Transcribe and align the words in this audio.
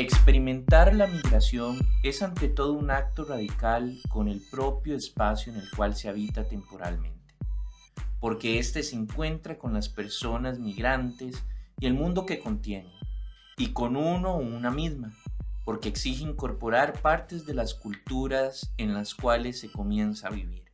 Experimentar 0.00 0.94
la 0.94 1.06
migración 1.06 1.78
es 2.02 2.22
ante 2.22 2.48
todo 2.48 2.72
un 2.72 2.90
acto 2.90 3.26
radical 3.26 3.98
con 4.08 4.28
el 4.28 4.40
propio 4.50 4.96
espacio 4.96 5.52
en 5.52 5.58
el 5.58 5.70
cual 5.76 5.94
se 5.94 6.08
habita 6.08 6.48
temporalmente, 6.48 7.34
porque 8.18 8.58
éste 8.58 8.82
se 8.82 8.96
encuentra 8.96 9.58
con 9.58 9.74
las 9.74 9.90
personas 9.90 10.58
migrantes 10.58 11.44
y 11.78 11.84
el 11.84 11.92
mundo 11.92 12.24
que 12.24 12.38
contiene, 12.38 12.90
y 13.58 13.74
con 13.74 13.94
uno 13.94 14.36
o 14.36 14.38
una 14.38 14.70
misma, 14.70 15.12
porque 15.66 15.90
exige 15.90 16.24
incorporar 16.24 17.02
partes 17.02 17.44
de 17.44 17.52
las 17.52 17.74
culturas 17.74 18.72
en 18.78 18.94
las 18.94 19.14
cuales 19.14 19.60
se 19.60 19.70
comienza 19.70 20.28
a 20.28 20.30
vivir, 20.30 20.64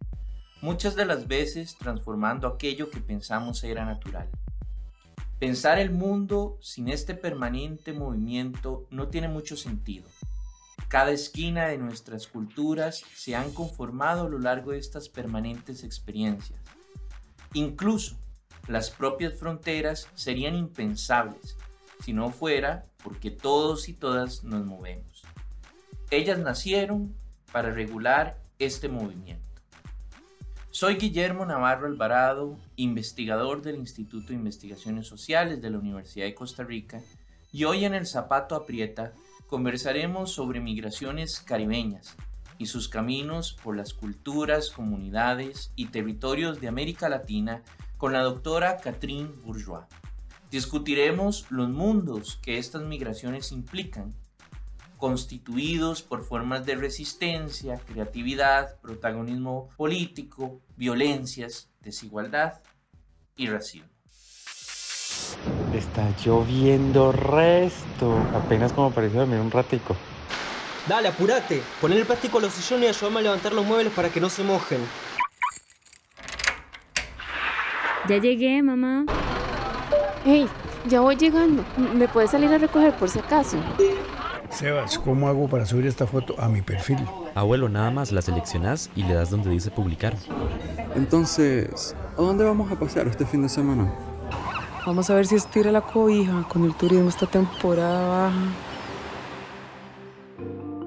muchas 0.62 0.94
de 0.94 1.04
las 1.04 1.26
veces 1.26 1.76
transformando 1.76 2.46
aquello 2.46 2.90
que 2.92 3.00
pensamos 3.00 3.64
era 3.64 3.84
natural. 3.84 4.30
Pensar 5.38 5.78
el 5.78 5.90
mundo 5.90 6.56
sin 6.62 6.88
este 6.88 7.14
permanente 7.14 7.92
movimiento 7.92 8.86
no 8.90 9.08
tiene 9.08 9.28
mucho 9.28 9.54
sentido. 9.54 10.08
Cada 10.88 11.10
esquina 11.10 11.66
de 11.66 11.76
nuestras 11.76 12.26
culturas 12.26 13.02
se 13.14 13.36
han 13.36 13.52
conformado 13.52 14.26
a 14.26 14.28
lo 14.30 14.38
largo 14.38 14.70
de 14.70 14.78
estas 14.78 15.10
permanentes 15.10 15.84
experiencias. 15.84 16.58
Incluso 17.52 18.16
las 18.66 18.90
propias 18.90 19.34
fronteras 19.34 20.08
serían 20.14 20.54
impensables 20.54 21.58
si 22.02 22.14
no 22.14 22.30
fuera 22.30 22.86
porque 23.04 23.30
todos 23.30 23.90
y 23.90 23.92
todas 23.92 24.42
nos 24.42 24.64
movemos. 24.64 25.22
Ellas 26.10 26.38
nacieron 26.38 27.14
para 27.52 27.70
regular 27.70 28.38
este 28.58 28.88
movimiento. 28.88 29.45
Soy 30.78 30.96
Guillermo 30.96 31.46
Navarro 31.46 31.86
Alvarado, 31.86 32.58
investigador 32.76 33.62
del 33.62 33.76
Instituto 33.76 34.28
de 34.28 34.34
Investigaciones 34.34 35.06
Sociales 35.06 35.62
de 35.62 35.70
la 35.70 35.78
Universidad 35.78 36.26
de 36.26 36.34
Costa 36.34 36.64
Rica, 36.64 37.00
y 37.50 37.64
hoy 37.64 37.86
en 37.86 37.94
El 37.94 38.04
Zapato 38.04 38.54
Aprieta 38.54 39.14
conversaremos 39.46 40.32
sobre 40.32 40.60
migraciones 40.60 41.40
caribeñas 41.40 42.14
y 42.58 42.66
sus 42.66 42.90
caminos 42.90 43.56
por 43.64 43.74
las 43.74 43.94
culturas, 43.94 44.68
comunidades 44.68 45.72
y 45.76 45.86
territorios 45.86 46.60
de 46.60 46.68
América 46.68 47.08
Latina 47.08 47.62
con 47.96 48.12
la 48.12 48.20
doctora 48.20 48.76
Catherine 48.76 49.30
Bourgeois. 49.46 49.86
Discutiremos 50.50 51.46
los 51.48 51.70
mundos 51.70 52.38
que 52.42 52.58
estas 52.58 52.82
migraciones 52.82 53.50
implican 53.50 54.14
constituidos 54.96 56.02
por 56.02 56.24
formas 56.24 56.64
de 56.66 56.74
resistencia, 56.74 57.80
creatividad, 57.86 58.78
protagonismo 58.80 59.68
político, 59.76 60.60
violencias, 60.76 61.70
desigualdad 61.80 62.60
y 63.36 63.48
racismo. 63.48 63.88
Está 65.74 66.08
lloviendo 66.24 67.12
resto. 67.12 68.16
Apenas 68.34 68.72
como 68.72 68.90
pareció 68.90 69.20
dormir 69.20 69.40
un 69.40 69.50
ratico. 69.50 69.96
Dale, 70.88 71.08
apurate. 71.08 71.62
Poner 71.80 71.98
el 71.98 72.06
plástico 72.06 72.38
a 72.38 72.42
los 72.42 72.52
sillones 72.52 72.86
y 72.86 72.88
ayúdame 72.88 73.20
a 73.20 73.22
levantar 73.22 73.52
los 73.52 73.66
muebles 73.66 73.92
para 73.92 74.08
que 74.08 74.20
no 74.20 74.30
se 74.30 74.42
mojen. 74.44 74.80
Ya 78.08 78.18
llegué, 78.18 78.62
mamá. 78.62 79.04
Hey, 80.24 80.48
ya 80.86 81.00
voy 81.00 81.16
llegando. 81.16 81.64
¿Me 81.94 82.06
puedes 82.06 82.30
salir 82.30 82.52
a 82.52 82.58
recoger 82.58 82.94
por 82.94 83.10
si 83.10 83.18
acaso? 83.18 83.58
Sebas, 84.50 84.98
¿cómo 84.98 85.28
hago 85.28 85.48
para 85.48 85.66
subir 85.66 85.86
esta 85.86 86.06
foto 86.06 86.34
a 86.38 86.48
mi 86.48 86.62
perfil? 86.62 86.98
Abuelo, 87.34 87.68
nada 87.68 87.90
más 87.90 88.12
la 88.12 88.22
seleccionas 88.22 88.90
y 88.96 89.02
le 89.02 89.14
das 89.14 89.30
donde 89.30 89.50
dice 89.50 89.70
publicar. 89.70 90.14
Entonces, 90.94 91.94
¿a 92.16 92.22
dónde 92.22 92.44
vamos 92.44 92.70
a 92.70 92.78
pasear 92.78 93.06
este 93.08 93.26
fin 93.26 93.42
de 93.42 93.48
semana? 93.48 93.92
Vamos 94.86 95.10
a 95.10 95.14
ver 95.14 95.26
si 95.26 95.34
estira 95.34 95.72
la 95.72 95.80
cobija 95.80 96.46
con 96.48 96.64
el 96.64 96.74
turismo 96.74 97.08
esta 97.08 97.26
temporada 97.26 98.08
baja. 98.08 98.52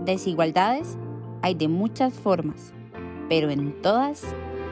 Desigualdades 0.05 0.97
hay 1.41 1.53
de 1.53 1.67
muchas 1.67 2.13
formas, 2.13 2.73
pero 3.27 3.49
en 3.49 3.81
todas 3.81 4.23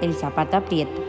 el 0.02 0.14
zapato 0.16 0.58
aprieta. 0.58 1.02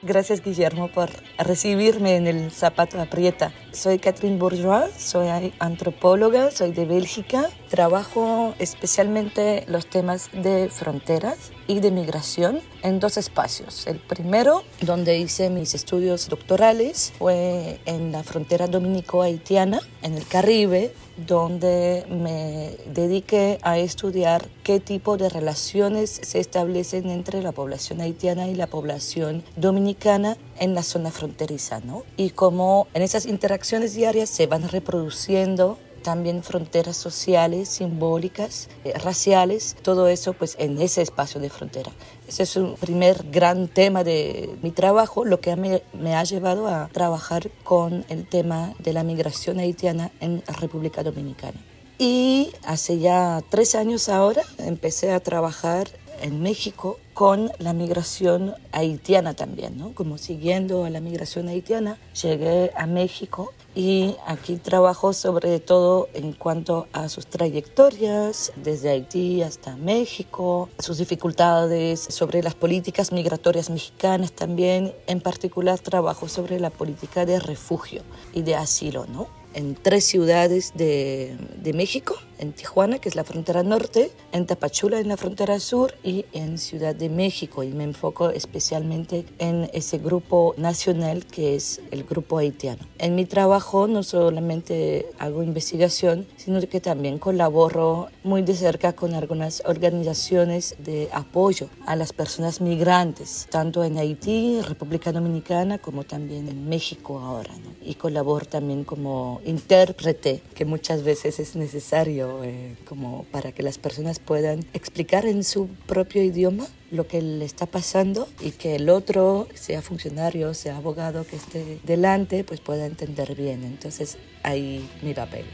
Gracias 0.00 0.42
Guillermo 0.42 0.88
por 0.88 1.10
recibirme 1.38 2.14
en 2.14 2.28
el 2.28 2.52
Zapato 2.52 3.00
Aprieta. 3.00 3.52
Soy 3.72 3.98
Catherine 3.98 4.38
Bourgeois, 4.38 4.90
soy 4.96 5.52
antropóloga, 5.58 6.50
soy 6.50 6.72
de 6.72 6.86
Bélgica. 6.86 7.50
Trabajo 7.68 8.54
especialmente 8.58 9.64
los 9.68 9.86
temas 9.86 10.30
de 10.32 10.70
fronteras 10.70 11.52
y 11.66 11.80
de 11.80 11.90
migración 11.90 12.60
en 12.82 12.98
dos 12.98 13.18
espacios. 13.18 13.86
El 13.86 13.98
primero, 13.98 14.64
donde 14.80 15.18
hice 15.18 15.50
mis 15.50 15.74
estudios 15.74 16.30
doctorales, 16.30 17.12
fue 17.18 17.78
en 17.84 18.10
la 18.10 18.22
frontera 18.22 18.68
dominico-haitiana, 18.68 19.80
en 20.00 20.14
el 20.14 20.26
Caribe, 20.26 20.94
donde 21.26 22.06
me 22.08 22.76
dediqué 22.90 23.58
a 23.62 23.78
estudiar 23.78 24.48
qué 24.62 24.80
tipo 24.80 25.16
de 25.18 25.28
relaciones 25.28 26.20
se 26.22 26.38
establecen 26.38 27.10
entre 27.10 27.42
la 27.42 27.52
población 27.52 28.00
haitiana 28.00 28.48
y 28.48 28.54
la 28.54 28.68
población 28.68 29.42
dominicana 29.56 30.38
en 30.58 30.74
la 30.74 30.82
zona 30.82 31.10
fronteriza, 31.10 31.80
¿no? 31.80 32.04
Y 32.16 32.30
cómo 32.30 32.86
en 32.94 33.02
esas 33.02 33.26
interacciones 33.26 33.57
diarias 33.94 34.28
se 34.30 34.46
van 34.46 34.68
reproduciendo 34.68 35.78
también 36.02 36.42
fronteras 36.42 36.96
sociales, 36.96 37.68
simbólicas, 37.68 38.68
eh, 38.84 38.92
raciales, 38.98 39.76
todo 39.82 40.08
eso 40.08 40.32
pues 40.32 40.56
en 40.58 40.80
ese 40.80 41.02
espacio 41.02 41.40
de 41.40 41.50
frontera. 41.50 41.90
Ese 42.26 42.44
es 42.44 42.56
un 42.56 42.76
primer 42.76 43.24
gran 43.30 43.68
tema 43.68 44.04
de 44.04 44.56
mi 44.62 44.70
trabajo, 44.70 45.24
lo 45.24 45.40
que 45.40 45.54
me 45.56 46.14
ha 46.14 46.24
llevado 46.24 46.68
a 46.68 46.88
trabajar 46.92 47.50
con 47.64 48.04
el 48.08 48.26
tema 48.28 48.74
de 48.78 48.92
la 48.92 49.02
migración 49.02 49.58
haitiana 49.58 50.10
en 50.20 50.42
República 50.60 51.02
Dominicana. 51.02 51.60
Y 51.98 52.52
hace 52.64 52.98
ya 53.00 53.42
tres 53.50 53.74
años 53.74 54.08
ahora 54.08 54.42
empecé 54.58 55.12
a 55.12 55.20
trabajar 55.20 55.88
en 56.20 56.42
México 56.42 56.98
con 57.14 57.50
la 57.58 57.72
migración 57.72 58.54
haitiana 58.72 59.34
también, 59.34 59.76
¿no? 59.76 59.92
Como 59.94 60.18
siguiendo 60.18 60.84
a 60.84 60.90
la 60.90 61.00
migración 61.00 61.48
haitiana, 61.48 61.98
llegué 62.20 62.70
a 62.76 62.86
México 62.86 63.52
y 63.74 64.14
aquí 64.26 64.56
trabajo 64.56 65.12
sobre 65.12 65.58
todo 65.60 66.08
en 66.14 66.32
cuanto 66.32 66.86
a 66.92 67.08
sus 67.08 67.26
trayectorias 67.26 68.52
desde 68.56 68.90
Haití 68.90 69.42
hasta 69.42 69.76
México, 69.76 70.68
sus 70.78 70.98
dificultades 70.98 72.00
sobre 72.00 72.42
las 72.42 72.54
políticas 72.54 73.12
migratorias 73.12 73.70
mexicanas 73.70 74.32
también, 74.32 74.94
en 75.06 75.20
particular 75.20 75.78
trabajo 75.78 76.28
sobre 76.28 76.60
la 76.60 76.70
política 76.70 77.26
de 77.26 77.40
refugio 77.40 78.02
y 78.32 78.42
de 78.42 78.54
asilo, 78.54 79.06
¿no? 79.06 79.26
en 79.54 79.74
tres 79.74 80.04
ciudades 80.04 80.72
de, 80.76 81.36
de, 81.56 81.72
México, 81.72 82.16
en 82.38 82.52
Tijuana, 82.52 82.98
que 82.98 83.08
es 83.08 83.16
la 83.16 83.24
frontera 83.24 83.62
norte, 83.62 84.10
en 84.32 84.46
Tapachula, 84.46 85.00
en 85.00 85.08
la 85.08 85.16
frontera 85.16 85.58
sur, 85.60 85.94
y 86.02 86.24
en 86.32 86.58
Ciudad 86.58 86.94
de 86.94 87.08
México. 87.08 87.62
Y 87.62 87.72
me 87.72 87.84
enfoco 87.84 88.30
especialmente 88.30 89.24
en 89.38 89.68
ese 89.72 89.98
grupo 89.98 90.54
nacional 90.56 91.26
que 91.26 91.56
es 91.56 91.80
el 91.90 92.04
grupo 92.04 92.38
haitiano. 92.38 92.82
En 92.98 93.14
mi 93.14 93.24
trabajo 93.24 93.86
no 93.86 94.02
solamente 94.02 95.06
hago 95.18 95.42
investigación, 95.42 96.26
sino 96.36 96.60
que 96.60 96.80
también 96.80 97.18
colaboro 97.18 98.08
muy 98.24 98.42
de 98.42 98.54
cerca 98.54 98.92
con 98.94 99.14
algunas 99.14 99.62
organizaciones 99.66 100.76
de 100.78 101.08
apoyo 101.12 101.68
a 101.86 101.94
las 101.96 102.12
personas 102.12 102.60
migrantes, 102.60 103.46
tanto 103.50 103.84
en 103.84 103.96
Haití, 103.98 104.60
República 104.62 105.12
Dominicana, 105.12 105.78
como 105.78 106.04
también 106.04 106.48
en 106.48 106.68
México 106.68 107.18
ahora. 107.18 107.52
¿no? 107.54 107.70
Y 107.84 107.94
colaboro 107.94 108.46
también 108.46 108.84
como 108.84 109.40
intérprete, 109.44 110.42
que 110.54 110.64
muchas 110.64 111.02
veces 111.02 111.38
es 111.38 111.56
necesario 111.56 112.27
eh, 112.44 112.76
como 112.84 113.24
para 113.24 113.52
que 113.52 113.62
las 113.62 113.78
personas 113.78 114.18
puedan 114.18 114.60
explicar 114.72 115.26
en 115.26 115.44
su 115.44 115.68
propio 115.86 116.22
idioma 116.22 116.66
lo 116.90 117.06
que 117.06 117.20
le 117.20 117.44
está 117.44 117.66
pasando 117.66 118.28
y 118.40 118.52
que 118.52 118.76
el 118.76 118.88
otro, 118.88 119.46
sea 119.54 119.82
funcionario, 119.82 120.54
sea 120.54 120.76
abogado 120.76 121.26
que 121.26 121.36
esté 121.36 121.80
delante, 121.84 122.44
pues 122.44 122.60
pueda 122.60 122.86
entender 122.86 123.34
bien. 123.34 123.64
Entonces 123.64 124.18
ahí 124.42 124.88
mi 125.02 125.14
papel. 125.14 125.44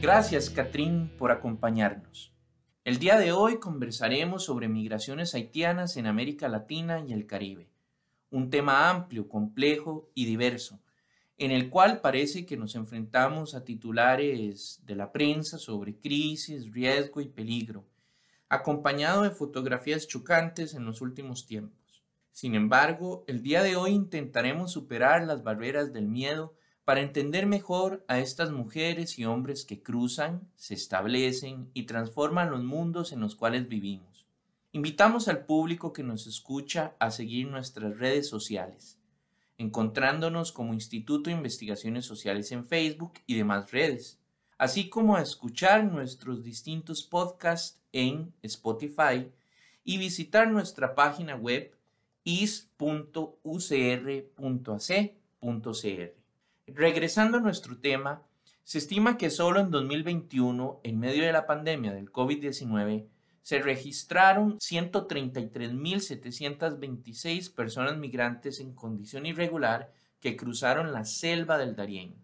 Gracias, 0.00 0.50
Catrín, 0.50 1.10
por 1.16 1.30
acompañarnos. 1.30 2.32
El 2.84 2.98
día 2.98 3.16
de 3.18 3.32
hoy 3.32 3.58
conversaremos 3.60 4.44
sobre 4.44 4.68
migraciones 4.68 5.34
haitianas 5.34 5.96
en 5.96 6.06
América 6.06 6.48
Latina 6.48 7.04
y 7.06 7.12
el 7.12 7.26
Caribe, 7.26 7.68
un 8.30 8.50
tema 8.50 8.90
amplio, 8.90 9.28
complejo 9.28 10.10
y 10.14 10.24
diverso 10.24 10.80
en 11.44 11.50
el 11.50 11.70
cual 11.70 12.00
parece 12.00 12.46
que 12.46 12.56
nos 12.56 12.76
enfrentamos 12.76 13.56
a 13.56 13.64
titulares 13.64 14.80
de 14.86 14.94
la 14.94 15.10
prensa 15.10 15.58
sobre 15.58 15.96
crisis, 15.96 16.72
riesgo 16.72 17.20
y 17.20 17.26
peligro, 17.26 17.84
acompañado 18.48 19.22
de 19.22 19.32
fotografías 19.32 20.06
chocantes 20.06 20.72
en 20.74 20.84
los 20.84 21.00
últimos 21.00 21.44
tiempos. 21.44 22.04
Sin 22.30 22.54
embargo, 22.54 23.24
el 23.26 23.42
día 23.42 23.64
de 23.64 23.74
hoy 23.74 23.90
intentaremos 23.90 24.70
superar 24.70 25.24
las 25.24 25.42
barreras 25.42 25.92
del 25.92 26.06
miedo 26.06 26.54
para 26.84 27.00
entender 27.00 27.46
mejor 27.46 28.04
a 28.06 28.20
estas 28.20 28.52
mujeres 28.52 29.18
y 29.18 29.24
hombres 29.24 29.64
que 29.64 29.82
cruzan, 29.82 30.48
se 30.54 30.74
establecen 30.74 31.70
y 31.74 31.86
transforman 31.86 32.52
los 32.52 32.62
mundos 32.62 33.10
en 33.10 33.18
los 33.18 33.34
cuales 33.34 33.68
vivimos. 33.68 34.26
Invitamos 34.70 35.26
al 35.26 35.44
público 35.44 35.92
que 35.92 36.04
nos 36.04 36.28
escucha 36.28 36.94
a 37.00 37.10
seguir 37.10 37.48
nuestras 37.48 37.98
redes 37.98 38.28
sociales 38.28 39.01
encontrándonos 39.62 40.52
como 40.52 40.74
Instituto 40.74 41.30
de 41.30 41.36
Investigaciones 41.36 42.04
Sociales 42.04 42.50
en 42.52 42.66
Facebook 42.66 43.14
y 43.26 43.36
demás 43.36 43.70
redes, 43.70 44.18
así 44.58 44.88
como 44.88 45.16
a 45.16 45.22
escuchar 45.22 45.84
nuestros 45.84 46.42
distintos 46.42 47.02
podcasts 47.02 47.80
en 47.92 48.34
Spotify 48.42 49.30
y 49.84 49.98
visitar 49.98 50.50
nuestra 50.50 50.94
página 50.94 51.36
web 51.36 51.72
is.ucr.ac.cr. 52.24 52.72
Regresando 56.66 57.38
a 57.38 57.40
nuestro 57.40 57.78
tema, 57.78 58.22
se 58.64 58.78
estima 58.78 59.16
que 59.16 59.30
solo 59.30 59.60
en 59.60 59.70
2021, 59.70 60.80
en 60.82 60.98
medio 60.98 61.24
de 61.24 61.32
la 61.32 61.46
pandemia 61.46 61.92
del 61.92 62.12
COVID-19, 62.12 63.06
se 63.42 63.60
registraron 63.60 64.58
133.726 64.58 67.54
personas 67.54 67.98
migrantes 67.98 68.60
en 68.60 68.72
condición 68.72 69.26
irregular 69.26 69.92
que 70.20 70.36
cruzaron 70.36 70.92
la 70.92 71.04
selva 71.04 71.58
del 71.58 71.74
Darién, 71.74 72.14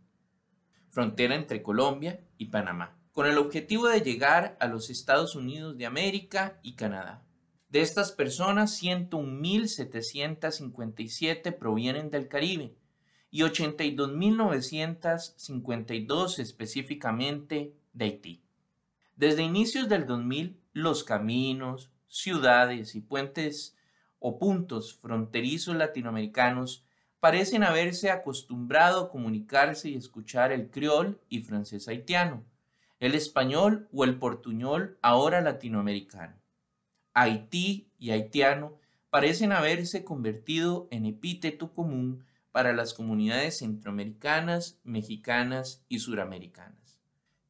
frontera 0.90 1.34
entre 1.34 1.60
Colombia 1.62 2.20
y 2.38 2.46
Panamá, 2.46 2.96
con 3.12 3.26
el 3.26 3.36
objetivo 3.38 3.88
de 3.88 4.00
llegar 4.00 4.56
a 4.60 4.68
los 4.68 4.90
Estados 4.90 5.34
Unidos 5.34 5.76
de 5.76 5.86
América 5.86 6.60
y 6.62 6.74
Canadá. 6.74 7.24
De 7.68 7.80
estas 7.80 8.12
personas, 8.12 8.80
101.757 8.82 11.58
provienen 11.58 12.10
del 12.10 12.28
Caribe 12.28 12.76
y 13.30 13.40
82.952 13.40 16.38
específicamente 16.38 17.74
de 17.92 18.04
Haití. 18.04 18.40
Desde 19.16 19.42
inicios 19.42 19.88
del 19.88 20.06
2000, 20.06 20.56
los 20.78 21.02
caminos, 21.02 21.90
ciudades 22.06 22.94
y 22.94 23.00
puentes 23.00 23.76
o 24.20 24.38
puntos 24.38 24.94
fronterizos 24.94 25.74
latinoamericanos 25.74 26.84
parecen 27.18 27.64
haberse 27.64 28.10
acostumbrado 28.10 29.00
a 29.00 29.10
comunicarse 29.10 29.90
y 29.90 29.96
escuchar 29.96 30.52
el 30.52 30.70
criol 30.70 31.20
y 31.28 31.40
francés 31.40 31.88
haitiano, 31.88 32.44
el 33.00 33.16
español 33.16 33.88
o 33.92 34.04
el 34.04 34.18
portuñol 34.18 34.98
ahora 35.02 35.40
latinoamericano. 35.40 36.36
Haití 37.12 37.90
y 37.98 38.12
haitiano 38.12 38.78
parecen 39.10 39.50
haberse 39.50 40.04
convertido 40.04 40.86
en 40.92 41.06
epíteto 41.06 41.72
común 41.72 42.24
para 42.52 42.72
las 42.72 42.94
comunidades 42.94 43.58
centroamericanas, 43.58 44.78
mexicanas 44.84 45.82
y 45.88 45.98
suramericanas. 45.98 47.00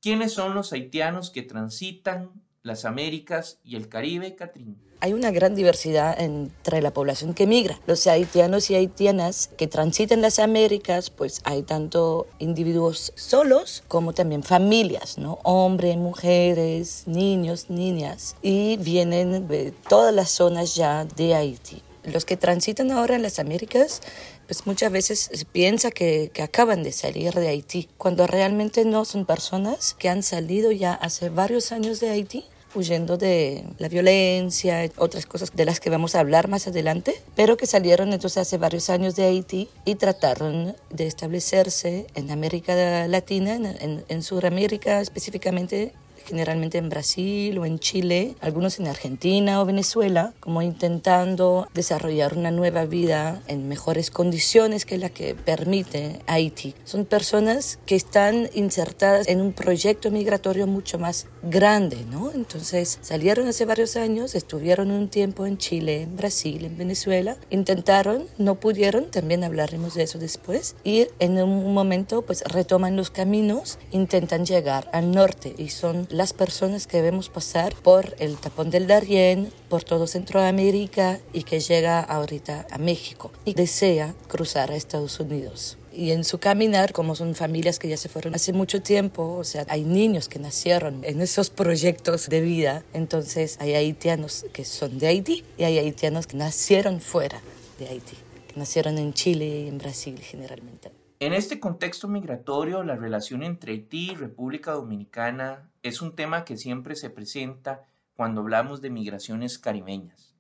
¿Quiénes 0.01 0.33
son 0.33 0.55
los 0.55 0.73
haitianos 0.73 1.31
que 1.31 1.43
transitan 1.43 2.31
las 2.63 2.85
Américas 2.85 3.59
y 3.65 3.77
el 3.77 3.89
Caribe, 3.89 4.35
Catrín? 4.35 4.77
Hay 5.01 5.13
una 5.13 5.31
gran 5.31 5.55
diversidad 5.55 6.21
entre 6.21 6.83
la 6.83 6.93
población 6.93 7.33
que 7.33 7.47
migra. 7.47 7.79
Los 7.87 8.07
haitianos 8.09 8.69
y 8.71 8.75
haitianas 8.75 9.49
que 9.57 9.69
transitan 9.69 10.23
las 10.23 10.41
Américas, 10.41 11.11
pues 11.11 11.41
hay 11.45 11.63
tanto 11.63 12.27
individuos 12.41 13.13
solos 13.15 13.85
como 13.87 14.13
también 14.13 14.43
familias, 14.43 15.17
¿no? 15.17 15.39
Hombres, 15.45 15.97
mujeres, 15.97 17.05
niños, 17.07 17.71
niñas. 17.71 18.35
Y 18.43 18.77
vienen 18.79 19.47
de 19.47 19.73
todas 19.89 20.13
las 20.13 20.31
zonas 20.31 20.75
ya 20.75 21.05
de 21.05 21.35
Haití. 21.35 21.83
Los 22.13 22.25
que 22.25 22.37
transitan 22.37 22.91
ahora 22.91 23.17
en 23.17 23.23
las 23.23 23.39
Américas 23.39 24.01
pues 24.47 24.67
muchas 24.67 24.91
veces 24.91 25.47
piensa 25.53 25.91
que, 25.91 26.31
que, 26.33 26.43
acaban 26.43 26.83
de 26.83 26.93
salir 26.93 27.35
de 27.35 27.49
Haití, 27.49 27.89
cuando 27.99 28.27
realmente 28.27 28.87
no 28.87 29.05
son 29.05 29.27
personas 29.27 29.95
que 29.99 30.09
han 30.09 30.23
salido 30.23 30.73
ya 30.73 30.95
hace 30.95 31.29
varios 31.29 31.71
años 31.71 32.01
de 32.01 32.09
Haití 32.09 32.45
huyendo 32.75 33.17
de 33.17 33.65
la 33.79 33.89
violencia, 33.89 34.91
otras 34.97 35.27
cosas 35.27 35.55
de 35.55 35.65
las 35.65 35.81
que 35.81 35.91
vamos 35.91 36.15
a 36.15 36.21
hablar 36.21 36.49
más 36.49 36.67
adelante, 36.67 37.15
pero 37.35 37.57
que 37.57 37.67
salieron 37.67 38.13
entonces 38.13 38.39
hace 38.39 38.59
varios 38.59 38.91
años 38.91 39.17
de 39.17 39.25
Haití 39.25 39.69
y 39.85 39.95
trataron 39.97 40.77
de 40.91 41.07
establecerse 41.07 42.07
en 42.15 42.31
América 42.31 43.07
Latina, 43.09 43.55
en, 43.55 43.67
en, 43.67 44.05
en 44.09 44.23
Sudamérica 44.23 45.01
específicamente 45.01 45.93
generalmente 46.29 46.79
en 46.79 46.89
Brasil 46.89 47.59
o 47.59 47.65
en 47.65 47.79
Chile, 47.79 48.37
algunos 48.41 48.79
en 48.79 48.87
Argentina 48.87 49.61
o 49.61 49.65
Venezuela, 49.65 50.35
como 50.41 50.63
intentando 50.63 51.69
desarrollar 51.75 52.37
una 52.37 52.51
nueva 52.51 52.85
vida 52.85 53.43
en 53.47 53.69
mejores 53.69 54.11
condiciones 54.11 54.85
que 54.85 54.99
la 54.99 55.09
que 55.11 55.35
permite 55.35 56.21
Haití. 56.27 56.75
Son 56.85 57.05
personas 57.05 57.79
que 57.87 57.97
están 57.97 58.49
insertadas 58.55 59.29
en 59.29 59.41
un 59.41 59.53
proyecto 59.53 60.11
migratorio 60.11 60.67
mucho 60.67 60.99
más 60.99 61.27
grande, 61.43 62.05
¿no? 62.11 62.31
Entonces 62.33 62.99
salieron 63.01 63.49
hace 63.49 63.65
varios 63.65 63.97
años, 63.97 64.35
estuvieron 64.35 64.91
un 64.91 65.09
tiempo 65.09 65.47
en 65.47 65.59
Chile, 65.59 66.03
en 66.03 66.17
Brasil, 66.17 66.65
en 66.65 66.77
Venezuela, 66.77 67.37
intentaron, 67.51 68.27
no 68.39 68.57
pudieron, 68.57 69.11
también 69.11 69.45
hablaremos 69.45 69.95
de 69.95 70.03
eso 70.05 70.19
después, 70.19 70.77
y 70.85 71.07
en 71.19 71.41
un 71.43 71.73
momento 71.73 72.23
pues 72.23 72.43
retoman 72.45 72.97
los 72.97 73.11
caminos, 73.11 73.79
intentan 73.91 74.45
llegar 74.45 74.91
al 74.93 75.13
norte 75.13 75.55
y 75.57 75.69
son 75.71 76.07
las 76.19 76.33
personas 76.33 76.89
que 76.89 77.01
vemos 77.01 77.29
pasar 77.29 77.77
por 77.77 78.17
el 78.19 78.39
tapón 78.39 78.71
del 78.71 78.89
Darién, 78.89 79.53
por 79.69 79.85
todo 79.85 80.09
Centroamérica 80.09 81.21
y 81.33 81.45
que 81.45 81.61
llega 81.61 82.01
ahorita 82.01 82.67
a 82.73 82.79
México 82.79 83.31
y 83.45 83.55
desea 83.55 84.17
cruzar 84.27 84.73
a 84.73 84.75
Estados 84.75 85.21
Unidos 85.21 85.79
y 85.93 86.11
en 86.11 86.25
su 86.25 86.39
caminar, 86.39 86.93
como 86.93 87.15
son 87.15 87.37
familias 87.37 87.79
que 87.79 87.89
ya 87.89 87.97
se 87.97 88.09
fueron 88.09 88.35
hace 88.35 88.53
mucho 88.53 88.83
tiempo, 88.83 89.37
o 89.37 89.45
sea, 89.45 89.65
hay 89.69 89.85
niños 89.85 90.29
que 90.29 90.41
nacieron 90.41 91.05
en 91.05 91.21
esos 91.21 91.51
proyectos 91.51 92.29
de 92.29 92.41
vida, 92.41 92.85
entonces 92.95 93.57
hay 93.61 93.75
haitianos 93.75 94.45
que 94.53 94.65
son 94.65 94.99
de 94.99 95.07
Haití 95.07 95.45
y 95.57 95.65
hay 95.65 95.79
haitianos 95.79 96.27
que 96.27 96.37
nacieron 96.37 97.01
fuera 97.01 97.41
de 97.79 97.89
Haití, 97.89 98.17
que 98.49 98.59
nacieron 98.59 98.99
en 98.99 99.13
Chile 99.13 99.47
y 99.47 99.69
en 99.69 99.79
Brasil 99.79 100.19
generalmente. 100.21 100.98
En 101.21 101.33
este 101.33 101.59
contexto 101.59 102.07
migratorio, 102.07 102.85
la 102.85 102.95
relación 102.95 103.43
entre 103.43 103.73
Haití 103.73 104.13
y 104.13 104.15
República 104.15 104.71
Dominicana 104.71 105.69
es 105.83 106.01
un 106.01 106.15
tema 106.15 106.45
que 106.45 106.57
siempre 106.57 106.95
se 106.95 107.11
presenta 107.11 107.89
cuando 108.15 108.41
hablamos 108.41 108.81
de 108.83 108.91
migraciones 108.91 109.59
caribeñas. 109.59 110.37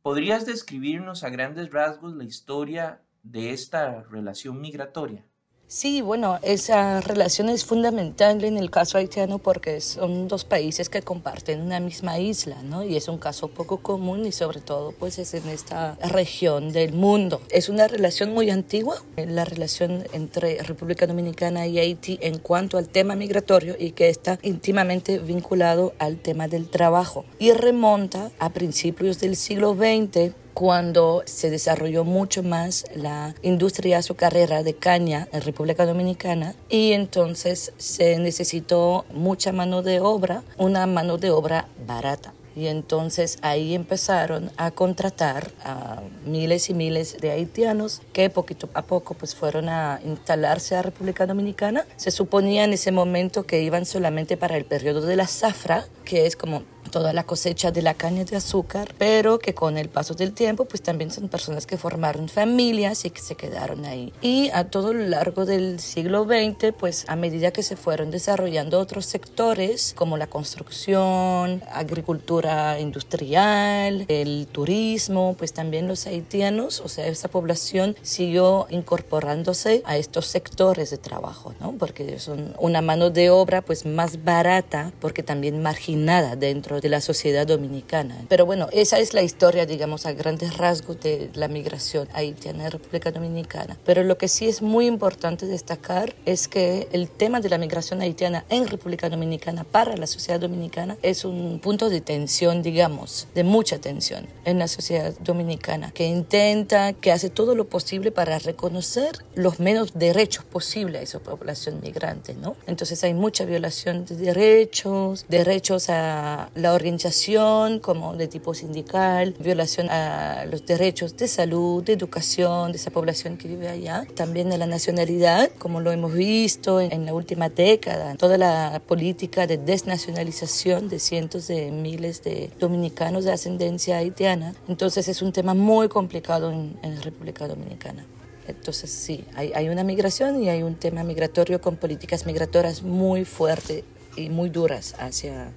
¿Podrías 0.00 0.46
describirnos 0.46 1.24
a 1.24 1.30
grandes 1.30 1.72
rasgos 1.72 2.14
la 2.14 2.22
historia 2.22 3.02
de 3.24 3.50
esta 3.50 4.04
relación 4.04 4.60
migratoria? 4.60 5.26
Sí, 5.74 6.02
bueno, 6.02 6.38
esa 6.42 7.00
relación 7.00 7.48
es 7.48 7.64
fundamental 7.64 8.44
en 8.44 8.58
el 8.58 8.70
caso 8.70 8.98
haitiano 8.98 9.38
porque 9.38 9.80
son 9.80 10.28
dos 10.28 10.44
países 10.44 10.90
que 10.90 11.00
comparten 11.00 11.62
una 11.62 11.80
misma 11.80 12.18
isla, 12.18 12.62
¿no? 12.62 12.84
Y 12.84 12.94
es 12.94 13.08
un 13.08 13.16
caso 13.16 13.48
poco 13.48 13.78
común 13.78 14.26
y 14.26 14.32
sobre 14.32 14.60
todo 14.60 14.92
pues 14.92 15.18
es 15.18 15.32
en 15.32 15.48
esta 15.48 15.96
región 16.10 16.72
del 16.72 16.92
mundo. 16.92 17.40
Es 17.48 17.70
una 17.70 17.88
relación 17.88 18.34
muy 18.34 18.50
antigua, 18.50 19.02
la 19.16 19.46
relación 19.46 20.04
entre 20.12 20.62
República 20.62 21.06
Dominicana 21.06 21.66
y 21.66 21.78
Haití 21.78 22.18
en 22.20 22.38
cuanto 22.38 22.76
al 22.76 22.90
tema 22.90 23.16
migratorio 23.16 23.74
y 23.78 23.92
que 23.92 24.10
está 24.10 24.38
íntimamente 24.42 25.20
vinculado 25.20 25.94
al 25.98 26.18
tema 26.18 26.48
del 26.48 26.68
trabajo 26.68 27.24
y 27.38 27.52
remonta 27.52 28.30
a 28.38 28.50
principios 28.50 29.20
del 29.20 29.36
siglo 29.36 29.74
XX 29.74 30.34
cuando 30.54 31.22
se 31.26 31.50
desarrolló 31.50 32.04
mucho 32.04 32.42
más 32.42 32.84
la 32.94 33.34
industria 33.42 33.98
azucarera 33.98 34.62
de 34.62 34.74
caña 34.74 35.28
en 35.32 35.42
República 35.42 35.86
Dominicana 35.86 36.54
y 36.68 36.92
entonces 36.92 37.72
se 37.78 38.18
necesitó 38.18 39.04
mucha 39.12 39.52
mano 39.52 39.82
de 39.82 40.00
obra, 40.00 40.42
una 40.58 40.86
mano 40.86 41.18
de 41.18 41.30
obra 41.30 41.68
barata. 41.86 42.34
Y 42.54 42.66
entonces 42.66 43.38
ahí 43.42 43.74
empezaron 43.74 44.50
a 44.56 44.70
contratar 44.72 45.50
a 45.64 46.02
miles 46.24 46.68
y 46.68 46.74
miles 46.74 47.16
de 47.18 47.30
haitianos 47.30 48.02
que 48.12 48.28
poquito 48.28 48.68
a 48.74 48.82
poco 48.82 49.14
pues 49.14 49.34
fueron 49.34 49.68
a 49.68 50.00
instalarse 50.04 50.76
a 50.76 50.82
República 50.82 51.26
Dominicana. 51.26 51.86
Se 51.96 52.10
suponía 52.10 52.64
en 52.64 52.74
ese 52.74 52.92
momento 52.92 53.44
que 53.44 53.62
iban 53.62 53.86
solamente 53.86 54.36
para 54.36 54.56
el 54.56 54.64
periodo 54.64 55.00
de 55.00 55.16
la 55.16 55.26
zafra, 55.26 55.86
que 56.04 56.26
es 56.26 56.36
como 56.36 56.62
toda 56.92 57.12
la 57.12 57.24
cosecha 57.24 57.72
de 57.72 57.82
la 57.82 57.94
caña 57.94 58.24
de 58.24 58.36
azúcar, 58.36 58.94
pero 58.98 59.40
que 59.40 59.54
con 59.54 59.78
el 59.78 59.88
paso 59.88 60.14
del 60.14 60.32
tiempo 60.32 60.66
pues 60.66 60.82
también 60.82 61.10
son 61.10 61.28
personas 61.28 61.66
que 61.66 61.76
formaron 61.76 62.28
familias 62.28 63.04
y 63.04 63.10
que 63.10 63.20
se 63.20 63.34
quedaron 63.34 63.84
ahí. 63.84 64.12
Y 64.20 64.50
a 64.50 64.70
todo 64.70 64.92
lo 64.92 65.04
largo 65.08 65.44
del 65.44 65.80
siglo 65.80 66.24
XX 66.24 66.72
pues 66.78 67.04
a 67.08 67.16
medida 67.16 67.50
que 67.50 67.64
se 67.64 67.76
fueron 67.76 68.10
desarrollando 68.10 68.78
otros 68.78 69.06
sectores 69.06 69.94
como 69.96 70.16
la 70.16 70.28
construcción, 70.28 71.62
agricultura 71.72 72.78
industrial, 72.78 74.04
el 74.08 74.46
turismo, 74.52 75.34
pues 75.38 75.54
también 75.54 75.88
los 75.88 76.06
haitianos, 76.06 76.80
o 76.80 76.88
sea, 76.88 77.06
esa 77.06 77.28
población 77.28 77.96
siguió 78.02 78.66
incorporándose 78.68 79.82
a 79.86 79.96
estos 79.96 80.26
sectores 80.26 80.90
de 80.90 80.98
trabajo, 80.98 81.54
¿no? 81.58 81.72
Porque 81.78 82.18
son 82.18 82.54
una 82.58 82.82
mano 82.82 83.08
de 83.08 83.30
obra 83.30 83.62
pues 83.62 83.86
más 83.86 84.22
barata 84.22 84.92
porque 85.00 85.22
también 85.22 85.62
marginada 85.62 86.36
dentro 86.36 86.81
de 86.82 86.88
la 86.88 87.00
sociedad 87.00 87.46
dominicana. 87.46 88.16
Pero 88.28 88.44
bueno, 88.44 88.68
esa 88.72 88.98
es 88.98 89.14
la 89.14 89.22
historia, 89.22 89.64
digamos, 89.64 90.04
a 90.04 90.12
grandes 90.12 90.56
rasgos 90.56 91.00
de 91.00 91.30
la 91.34 91.48
migración 91.48 92.08
haitiana 92.12 92.64
en 92.64 92.70
República 92.72 93.10
Dominicana. 93.12 93.78
Pero 93.86 94.02
lo 94.02 94.18
que 94.18 94.28
sí 94.28 94.48
es 94.48 94.60
muy 94.60 94.86
importante 94.86 95.46
destacar 95.46 96.14
es 96.26 96.48
que 96.48 96.88
el 96.92 97.08
tema 97.08 97.40
de 97.40 97.48
la 97.48 97.58
migración 97.58 98.02
haitiana 98.02 98.44
en 98.48 98.66
República 98.66 99.08
Dominicana 99.08 99.64
para 99.64 99.96
la 99.96 100.06
sociedad 100.06 100.40
dominicana 100.40 100.96
es 101.02 101.24
un 101.24 101.60
punto 101.60 101.88
de 101.88 102.00
tensión, 102.00 102.62
digamos, 102.62 103.28
de 103.34 103.44
mucha 103.44 103.78
tensión 103.78 104.26
en 104.44 104.58
la 104.58 104.68
sociedad 104.68 105.14
dominicana, 105.20 105.92
que 105.92 106.06
intenta, 106.06 106.92
que 106.92 107.12
hace 107.12 107.30
todo 107.30 107.54
lo 107.54 107.66
posible 107.68 108.10
para 108.10 108.38
reconocer 108.38 109.12
los 109.34 109.60
menos 109.60 109.92
derechos 109.94 110.44
posibles 110.44 111.00
a 111.00 111.04
esa 111.04 111.18
población 111.20 111.80
migrante, 111.80 112.34
¿no? 112.34 112.56
Entonces 112.66 113.02
hay 113.04 113.14
mucha 113.14 113.44
violación 113.44 114.04
de 114.04 114.16
derechos, 114.16 115.26
derechos 115.28 115.88
a 115.88 116.50
la 116.54 116.71
organización 116.72 117.78
como 117.78 118.14
de 118.14 118.28
tipo 118.28 118.54
sindical, 118.54 119.34
violación 119.38 119.88
a 119.90 120.44
los 120.46 120.64
derechos 120.66 121.16
de 121.16 121.28
salud, 121.28 121.82
de 121.82 121.92
educación 121.92 122.72
de 122.72 122.78
esa 122.78 122.90
población 122.90 123.36
que 123.36 123.48
vive 123.48 123.68
allá, 123.68 124.06
también 124.14 124.50
de 124.50 124.58
la 124.58 124.66
nacionalidad, 124.66 125.50
como 125.58 125.80
lo 125.80 125.92
hemos 125.92 126.12
visto 126.12 126.80
en, 126.80 127.06
la 127.06 127.14
última 127.14 127.48
década, 127.48 128.14
toda 128.16 128.38
la 128.38 128.80
política 128.86 129.46
de 129.46 129.58
desnacionalización 129.58 130.88
de 130.88 130.98
cientos 130.98 131.48
de 131.48 131.70
miles 131.70 132.22
de 132.22 132.50
dominicanos 132.58 133.24
de 133.24 133.32
ascendencia 133.32 133.98
haitiana. 133.98 134.54
Entonces 134.68 135.08
es 135.08 135.22
un 135.22 135.32
tema 135.32 135.54
muy 135.54 135.88
complicado 135.88 136.50
en, 136.50 136.78
en 136.82 136.96
la 136.96 137.00
República 137.00 137.48
Dominicana. 137.48 138.04
Entonces 138.46 138.90
sí, 138.90 139.24
hay, 139.34 139.52
hay, 139.54 139.68
una 139.68 139.84
migración 139.84 140.42
y 140.42 140.48
hay 140.48 140.62
un 140.62 140.74
tema 140.74 141.04
migratorio 141.04 141.60
con 141.60 141.76
políticas 141.76 142.26
migratorias 142.26 142.82
muy 142.82 143.24
fuertes 143.24 143.84
y 144.16 144.28
muy 144.28 144.50
duras 144.50 144.94
hacia 144.98 145.52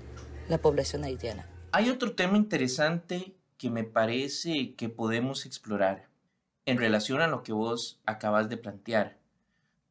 la 0.50 0.58
población 0.60 1.04
haitiana. 1.04 1.48
Hay 1.72 1.90
otro 1.90 2.14
tema 2.14 2.38
interesante 2.38 3.36
que 3.58 3.70
me 3.70 3.84
parece 3.84 4.76
que 4.76 4.90
podemos 4.90 5.46
explorar 5.46 6.08
en 6.66 6.78
relación 6.78 7.22
a 7.22 7.28
lo 7.28 7.44
que 7.44 7.54
vos 7.54 8.02
acabas 8.06 8.50
de 8.50 8.58
plantear. 8.58 9.18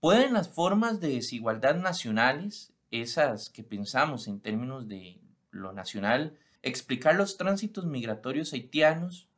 ¿Pueden 0.01 0.35
las 0.35 0.49
formas 0.49 1.01
de 1.01 1.09
desigualdad 1.09 1.77
nacionales, 1.77 2.73
esas 2.91 3.49
que 3.49 3.63
pensamos 3.63 4.29
en 4.29 4.41
términos 4.41 4.87
de 4.89 5.21
lo 5.51 5.73
nacional, 5.73 6.37
explicar 6.63 7.15
los 7.15 7.37
tránsitos 7.37 7.87
migratorios 7.87 8.53
haitianos 8.53 9.29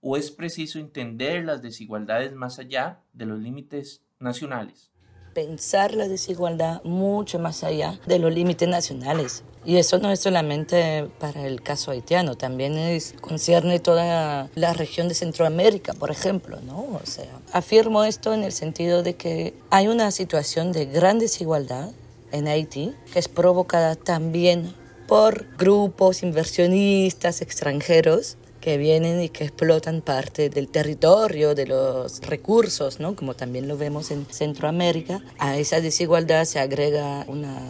o 0.00 0.16
es 0.16 0.30
preciso 0.30 0.78
entender 0.78 1.44
las 1.44 1.62
desigualdades 1.62 2.32
más 2.34 2.58
allá 2.58 3.00
de 3.12 3.26
los 3.26 3.40
límites 3.40 4.02
nacionales? 4.18 4.91
Pensar 5.34 5.94
la 5.94 6.08
desigualdad 6.08 6.82
mucho 6.84 7.38
más 7.38 7.64
allá 7.64 7.98
de 8.06 8.18
los 8.18 8.32
límites 8.32 8.68
nacionales. 8.68 9.42
Y 9.64 9.76
eso 9.76 9.98
no 9.98 10.10
es 10.10 10.18
solamente 10.18 11.08
para 11.20 11.46
el 11.46 11.62
caso 11.62 11.92
haitiano, 11.92 12.34
también 12.34 12.76
es, 12.76 13.14
concierne 13.20 13.78
toda 13.78 14.50
la 14.56 14.72
región 14.72 15.06
de 15.06 15.14
Centroamérica, 15.14 15.94
por 15.94 16.10
ejemplo, 16.10 16.58
¿no? 16.66 16.98
O 17.00 17.06
sea, 17.06 17.38
afirmo 17.52 18.02
esto 18.02 18.34
en 18.34 18.42
el 18.42 18.50
sentido 18.50 19.04
de 19.04 19.14
que 19.14 19.54
hay 19.70 19.86
una 19.86 20.10
situación 20.10 20.72
de 20.72 20.86
gran 20.86 21.20
desigualdad 21.20 21.90
en 22.32 22.48
Haití 22.48 22.92
que 23.12 23.20
es 23.20 23.28
provocada 23.28 23.94
también 23.94 24.74
por 25.06 25.46
grupos 25.56 26.22
inversionistas 26.22 27.42
extranjeros 27.42 28.36
que 28.62 28.78
vienen 28.78 29.20
y 29.20 29.28
que 29.28 29.44
explotan 29.44 30.00
parte 30.02 30.48
del 30.48 30.68
territorio, 30.68 31.54
de 31.56 31.66
los 31.66 32.20
recursos, 32.20 33.00
¿no? 33.00 33.16
como 33.16 33.34
también 33.34 33.66
lo 33.66 33.76
vemos 33.76 34.12
en 34.12 34.24
Centroamérica. 34.30 35.20
A 35.38 35.58
esa 35.58 35.80
desigualdad 35.80 36.44
se 36.44 36.60
agrega 36.60 37.24
una 37.26 37.60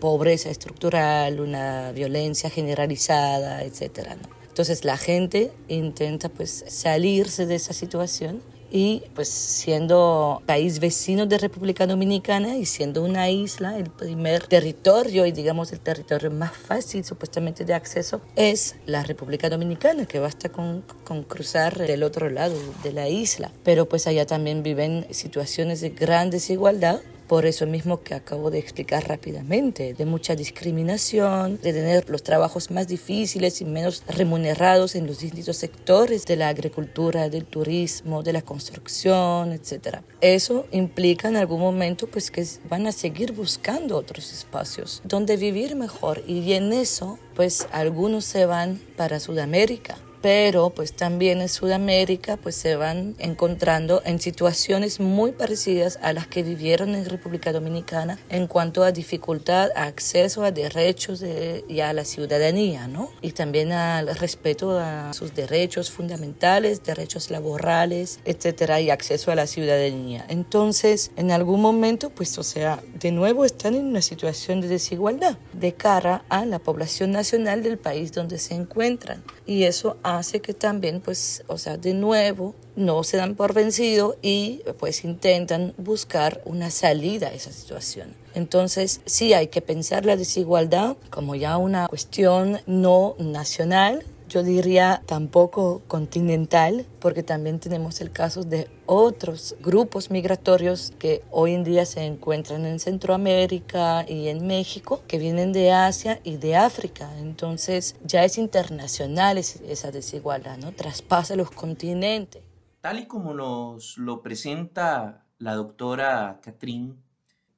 pobreza 0.00 0.50
estructural, 0.50 1.40
una 1.40 1.92
violencia 1.92 2.50
generalizada, 2.50 3.64
etc. 3.64 4.16
Entonces 4.46 4.84
la 4.84 4.98
gente 4.98 5.50
intenta 5.68 6.28
pues 6.28 6.64
salirse 6.68 7.46
de 7.46 7.54
esa 7.54 7.72
situación 7.72 8.42
y 8.74 9.04
pues 9.14 9.28
siendo 9.28 10.42
país 10.46 10.80
vecino 10.80 11.26
de 11.26 11.38
República 11.38 11.86
Dominicana 11.86 12.56
y 12.56 12.66
siendo 12.66 13.04
una 13.04 13.30
isla, 13.30 13.78
el 13.78 13.88
primer 13.88 14.48
territorio 14.48 15.26
y 15.26 15.30
digamos 15.30 15.72
el 15.72 15.78
territorio 15.78 16.32
más 16.32 16.56
fácil 16.56 17.04
supuestamente 17.04 17.64
de 17.64 17.72
acceso 17.72 18.20
es 18.34 18.74
la 18.84 19.04
República 19.04 19.48
Dominicana, 19.48 20.06
que 20.06 20.18
basta 20.18 20.48
con, 20.48 20.82
con 21.04 21.22
cruzar 21.22 21.78
del 21.78 22.02
otro 22.02 22.28
lado 22.30 22.56
de 22.82 22.90
la 22.90 23.08
isla. 23.08 23.52
Pero 23.62 23.88
pues 23.88 24.08
allá 24.08 24.26
también 24.26 24.64
viven 24.64 25.06
situaciones 25.10 25.80
de 25.80 25.90
gran 25.90 26.30
desigualdad 26.30 27.00
por 27.28 27.46
eso 27.46 27.66
mismo 27.66 28.02
que 28.02 28.14
acabo 28.14 28.50
de 28.50 28.58
explicar 28.58 29.08
rápidamente, 29.08 29.94
de 29.94 30.04
mucha 30.06 30.34
discriminación, 30.34 31.58
de 31.62 31.72
tener 31.72 32.08
los 32.08 32.22
trabajos 32.22 32.70
más 32.70 32.88
difíciles 32.88 33.60
y 33.60 33.64
menos 33.64 34.02
remunerados 34.08 34.94
en 34.94 35.06
los 35.06 35.20
distintos 35.20 35.56
sectores 35.56 36.24
de 36.26 36.36
la 36.36 36.48
agricultura, 36.48 37.28
del 37.28 37.44
turismo, 37.44 38.22
de 38.22 38.32
la 38.32 38.42
construcción, 38.42 39.52
etc. 39.52 39.98
Eso 40.20 40.66
implica 40.72 41.28
en 41.28 41.36
algún 41.36 41.60
momento 41.60 42.06
pues 42.06 42.30
que 42.30 42.46
van 42.68 42.86
a 42.86 42.92
seguir 42.92 43.32
buscando 43.32 43.96
otros 43.96 44.32
espacios 44.32 45.02
donde 45.04 45.36
vivir 45.36 45.76
mejor 45.76 46.22
y 46.26 46.52
en 46.52 46.72
eso 46.72 47.18
pues 47.34 47.66
algunos 47.72 48.24
se 48.24 48.46
van 48.46 48.80
para 48.96 49.20
Sudamérica 49.20 49.96
pero 50.24 50.70
pues 50.70 50.94
también 50.94 51.42
en 51.42 51.50
Sudamérica 51.50 52.38
pues 52.38 52.54
se 52.54 52.76
van 52.76 53.14
encontrando 53.18 54.00
en 54.06 54.18
situaciones 54.18 54.98
muy 54.98 55.32
parecidas 55.32 55.98
a 56.00 56.14
las 56.14 56.26
que 56.26 56.42
vivieron 56.42 56.94
en 56.94 57.04
República 57.04 57.52
Dominicana 57.52 58.18
en 58.30 58.46
cuanto 58.46 58.84
a 58.84 58.90
dificultad, 58.90 59.68
a 59.76 59.82
acceso 59.82 60.42
a 60.42 60.50
derechos 60.50 61.22
y 61.68 61.80
a 61.80 61.92
la 61.92 62.06
ciudadanía, 62.06 62.88
¿no? 62.88 63.10
Y 63.20 63.32
también 63.32 63.72
al 63.72 64.16
respeto 64.16 64.78
a 64.78 65.12
sus 65.12 65.34
derechos 65.34 65.90
fundamentales, 65.90 66.82
derechos 66.82 67.30
laborales, 67.30 68.18
etcétera, 68.24 68.80
y 68.80 68.88
acceso 68.88 69.30
a 69.30 69.34
la 69.34 69.46
ciudadanía. 69.46 70.24
Entonces, 70.30 71.10
en 71.16 71.32
algún 71.32 71.60
momento, 71.60 72.08
pues, 72.08 72.38
o 72.38 72.44
sea, 72.44 72.82
de 72.98 73.12
nuevo 73.12 73.44
están 73.44 73.74
en 73.74 73.84
una 73.84 74.00
situación 74.00 74.62
de 74.62 74.68
desigualdad 74.68 75.36
de 75.52 75.74
cara 75.74 76.24
a 76.30 76.46
la 76.46 76.60
población 76.60 77.10
nacional 77.12 77.62
del 77.62 77.76
país 77.76 78.12
donde 78.12 78.38
se 78.38 78.54
encuentran. 78.54 79.22
Y 79.46 79.64
eso 79.64 79.96
hace 80.02 80.40
que 80.40 80.54
también, 80.54 81.00
pues, 81.00 81.44
o 81.48 81.58
sea, 81.58 81.76
de 81.76 81.92
nuevo, 81.92 82.54
no 82.76 83.04
se 83.04 83.18
dan 83.18 83.34
por 83.34 83.52
vencido 83.52 84.16
y 84.22 84.62
pues 84.78 85.04
intentan 85.04 85.74
buscar 85.76 86.40
una 86.44 86.70
salida 86.70 87.28
a 87.28 87.34
esa 87.34 87.52
situación. 87.52 88.14
Entonces, 88.34 89.00
sí 89.04 89.32
hay 89.32 89.48
que 89.48 89.60
pensar 89.60 90.06
la 90.06 90.16
desigualdad 90.16 90.96
como 91.10 91.34
ya 91.34 91.56
una 91.56 91.88
cuestión 91.88 92.60
no 92.66 93.14
nacional, 93.18 94.04
yo 94.34 94.42
diría 94.42 95.00
tampoco 95.06 95.82
continental, 95.86 96.86
porque 96.98 97.22
también 97.22 97.60
tenemos 97.60 98.00
el 98.00 98.10
caso 98.10 98.42
de 98.42 98.68
otros 98.84 99.54
grupos 99.60 100.10
migratorios 100.10 100.92
que 100.98 101.22
hoy 101.30 101.54
en 101.54 101.62
día 101.62 101.86
se 101.86 102.04
encuentran 102.04 102.66
en 102.66 102.80
Centroamérica 102.80 104.04
y 104.08 104.26
en 104.26 104.44
México, 104.44 105.04
que 105.06 105.18
vienen 105.18 105.52
de 105.52 105.70
Asia 105.70 106.18
y 106.24 106.38
de 106.38 106.56
África. 106.56 107.16
Entonces 107.20 107.94
ya 108.02 108.24
es 108.24 108.36
internacional 108.36 109.38
esa 109.38 109.92
desigualdad, 109.92 110.58
¿no? 110.58 110.72
Traspasa 110.72 111.36
los 111.36 111.52
continentes. 111.52 112.42
Tal 112.80 112.98
y 112.98 113.06
como 113.06 113.34
nos 113.34 113.96
lo 113.98 114.20
presenta 114.20 115.26
la 115.38 115.54
doctora 115.54 116.40
Catrín, 116.42 117.00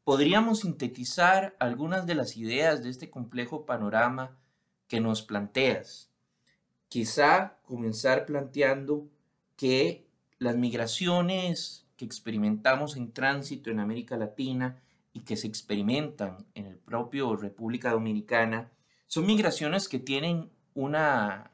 podríamos 0.04 0.60
sintetizar 0.60 1.56
algunas 1.58 2.04
de 2.04 2.16
las 2.16 2.36
ideas 2.36 2.82
de 2.82 2.90
este 2.90 3.08
complejo 3.08 3.64
panorama 3.64 4.36
que 4.88 5.00
nos 5.00 5.22
planteas 5.22 6.10
quizá 6.88 7.58
comenzar 7.64 8.26
planteando 8.26 9.08
que 9.56 10.06
las 10.38 10.56
migraciones 10.56 11.86
que 11.96 12.04
experimentamos 12.04 12.96
en 12.96 13.12
tránsito 13.12 13.70
en 13.70 13.80
América 13.80 14.16
Latina 14.16 14.82
y 15.12 15.20
que 15.20 15.36
se 15.36 15.46
experimentan 15.46 16.46
en 16.54 16.66
el 16.66 16.76
propio 16.76 17.36
República 17.36 17.90
Dominicana 17.90 18.70
son 19.06 19.26
migraciones 19.26 19.88
que 19.88 19.98
tienen 19.98 20.50
una 20.74 21.50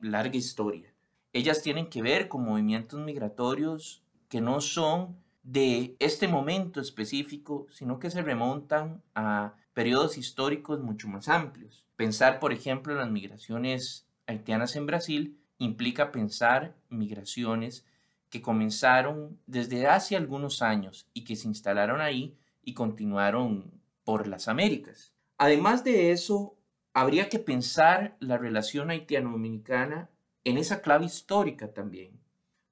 larga 0.00 0.36
historia. 0.36 0.92
Ellas 1.32 1.62
tienen 1.62 1.88
que 1.88 2.02
ver 2.02 2.28
con 2.28 2.44
movimientos 2.44 3.00
migratorios 3.00 4.02
que 4.28 4.40
no 4.40 4.60
son 4.60 5.16
de 5.42 5.96
este 5.98 6.28
momento 6.28 6.80
específico, 6.80 7.66
sino 7.70 7.98
que 7.98 8.10
se 8.10 8.22
remontan 8.22 9.02
a 9.14 9.54
periodos 9.74 10.16
históricos 10.16 10.80
mucho 10.80 11.08
más 11.08 11.28
amplios. 11.28 11.84
Pensar, 11.96 12.38
por 12.38 12.52
ejemplo, 12.52 12.92
en 12.92 12.98
las 13.00 13.10
migraciones 13.10 14.06
haitianas 14.32 14.76
en 14.76 14.86
Brasil 14.86 15.38
implica 15.58 16.12
pensar 16.12 16.74
migraciones 16.88 17.86
que 18.28 18.42
comenzaron 18.42 19.38
desde 19.46 19.86
hace 19.86 20.16
algunos 20.16 20.62
años 20.62 21.06
y 21.12 21.24
que 21.24 21.36
se 21.36 21.48
instalaron 21.48 22.00
ahí 22.00 22.36
y 22.62 22.74
continuaron 22.74 23.70
por 24.04 24.26
las 24.26 24.48
Américas. 24.48 25.12
Además 25.38 25.84
de 25.84 26.12
eso, 26.12 26.56
habría 26.94 27.28
que 27.28 27.38
pensar 27.38 28.16
la 28.20 28.38
relación 28.38 28.90
haitiano-dominicana 28.90 30.10
en 30.44 30.58
esa 30.58 30.80
clave 30.80 31.06
histórica 31.06 31.72
también, 31.72 32.20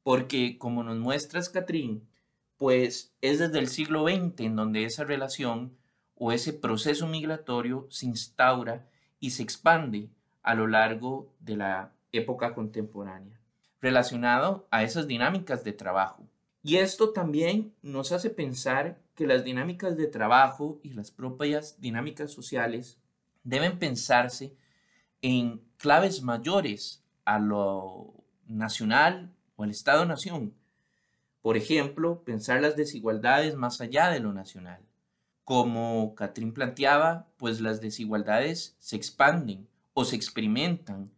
porque 0.03 0.59
como 0.59 0.83
nos 0.83 0.99
muestras, 0.99 1.49
Catrín, 1.49 2.09
pues 2.57 3.15
es 3.21 3.39
desde 3.39 3.59
el 3.59 3.69
siglo 3.69 4.05
XX 4.05 4.41
en 4.41 4.57
donde 4.57 4.85
esa 4.85 5.05
relación 5.05 5.77
o 6.15 6.33
ese 6.33 6.53
proceso 6.53 7.07
migratorio 7.07 7.87
se 7.91 8.07
instaura 8.07 8.89
y 9.19 9.31
se 9.31 9.43
expande 9.43 10.11
a 10.51 10.55
lo 10.57 10.67
largo 10.67 11.33
de 11.39 11.57
la 11.57 11.93
época 12.11 12.55
contemporánea, 12.55 13.39
relacionado 13.81 14.67
a 14.73 14.83
esas 14.83 15.07
dinámicas 15.07 15.63
de 15.63 15.73
trabajo. 15.73 16.27
Y 16.61 16.79
esto 16.79 17.13
también 17.13 17.73
nos 17.83 18.11
hace 18.11 18.31
pensar 18.31 18.99
que 19.15 19.29
las 19.29 19.45
dinámicas 19.45 19.97
de 19.97 20.09
trabajo 20.09 20.81
y 20.83 20.93
las 20.93 21.13
propias 21.13 21.81
dinámicas 21.81 22.33
sociales 22.33 22.99
deben 23.45 23.79
pensarse 23.79 24.57
en 25.23 25.63
claves 25.77 26.21
mayores 26.21 27.05
a 27.25 27.39
lo 27.39 28.13
nacional 28.49 29.33
o 29.55 29.63
al 29.63 29.71
Estado-nación. 29.71 30.53
Por 31.43 31.57
ejemplo, 31.57 32.25
pensar 32.25 32.61
las 32.61 32.75
desigualdades 32.75 33.55
más 33.55 33.81
allá 33.81 34.11
de 34.11 34.19
lo 34.19 34.33
nacional. 34.33 34.81
Como 35.45 36.17
Catrín 36.17 36.53
planteaba, 36.53 37.29
pues 37.37 37.61
las 37.61 37.81
desigualdades 37.81 38.75
se 38.81 38.97
expanden 38.97 39.69
o 40.01 40.05
se 40.07 40.17
experimentan 40.17 41.11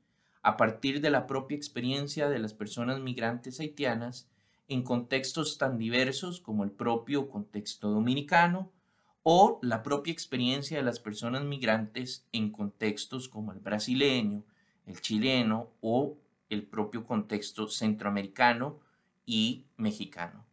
a 0.42 0.56
partir 0.56 1.00
de 1.00 1.10
la 1.10 1.28
propia 1.28 1.56
experiencia 1.56 2.28
de 2.28 2.40
las 2.40 2.52
personas 2.52 2.98
migrantes 2.98 3.60
haitianas 3.60 4.28
en 4.66 4.82
contextos 4.82 5.56
tan 5.56 5.78
diversos 5.78 6.40
como 6.40 6.64
el 6.64 6.72
propio 6.72 7.28
contexto 7.28 7.90
dominicano 7.90 8.72
o 9.22 9.60
la 9.62 9.84
propia 9.84 10.12
experiencia 10.12 10.78
de 10.78 10.82
las 10.82 10.98
personas 10.98 11.44
migrantes 11.44 12.26
en 12.32 12.50
contextos 12.50 13.28
como 13.28 13.52
el 13.52 13.60
brasileño, 13.60 14.42
el 14.86 15.00
chileno 15.00 15.70
o 15.80 16.16
el 16.50 16.64
propio 16.64 17.06
contexto 17.06 17.68
centroamericano 17.68 18.80
y 19.24 19.66
mexicano. 19.76 20.44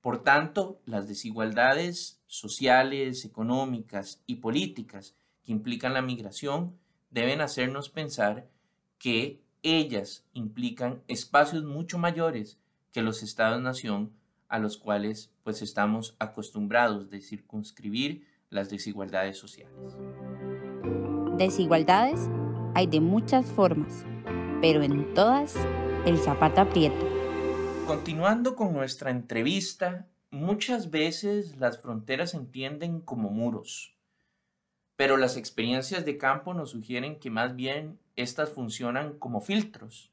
Por 0.00 0.24
tanto, 0.24 0.80
las 0.86 1.06
desigualdades 1.06 2.20
sociales, 2.26 3.24
económicas 3.24 4.24
y 4.26 4.36
políticas 4.36 5.14
que 5.44 5.52
implican 5.52 5.94
la 5.94 6.02
migración 6.02 6.80
deben 7.10 7.40
hacernos 7.40 7.90
pensar 7.90 8.48
que 8.98 9.42
ellas 9.62 10.24
implican 10.32 11.02
espacios 11.08 11.64
mucho 11.64 11.98
mayores 11.98 12.58
que 12.92 13.02
los 13.02 13.22
estados-nación 13.22 14.12
a 14.48 14.58
los 14.58 14.76
cuales 14.76 15.30
pues 15.44 15.62
estamos 15.62 16.16
acostumbrados 16.18 17.10
de 17.10 17.20
circunscribir 17.20 18.26
las 18.50 18.68
desigualdades 18.68 19.38
sociales. 19.38 19.96
Desigualdades 21.36 22.28
hay 22.74 22.86
de 22.86 23.00
muchas 23.00 23.46
formas, 23.46 24.04
pero 24.60 24.82
en 24.82 25.14
todas 25.14 25.54
el 26.04 26.18
zapato 26.18 26.62
aprieta. 26.62 27.04
Continuando 27.86 28.56
con 28.56 28.72
nuestra 28.72 29.10
entrevista, 29.10 30.06
muchas 30.30 30.90
veces 30.90 31.56
las 31.56 31.80
fronteras 31.80 32.32
se 32.32 32.38
entienden 32.38 33.00
como 33.00 33.30
muros, 33.30 33.96
pero 35.00 35.16
las 35.16 35.38
experiencias 35.38 36.04
de 36.04 36.18
campo 36.18 36.52
nos 36.52 36.72
sugieren 36.72 37.18
que 37.18 37.30
más 37.30 37.56
bien 37.56 37.98
estas 38.16 38.50
funcionan 38.50 39.14
como 39.14 39.40
filtros. 39.40 40.10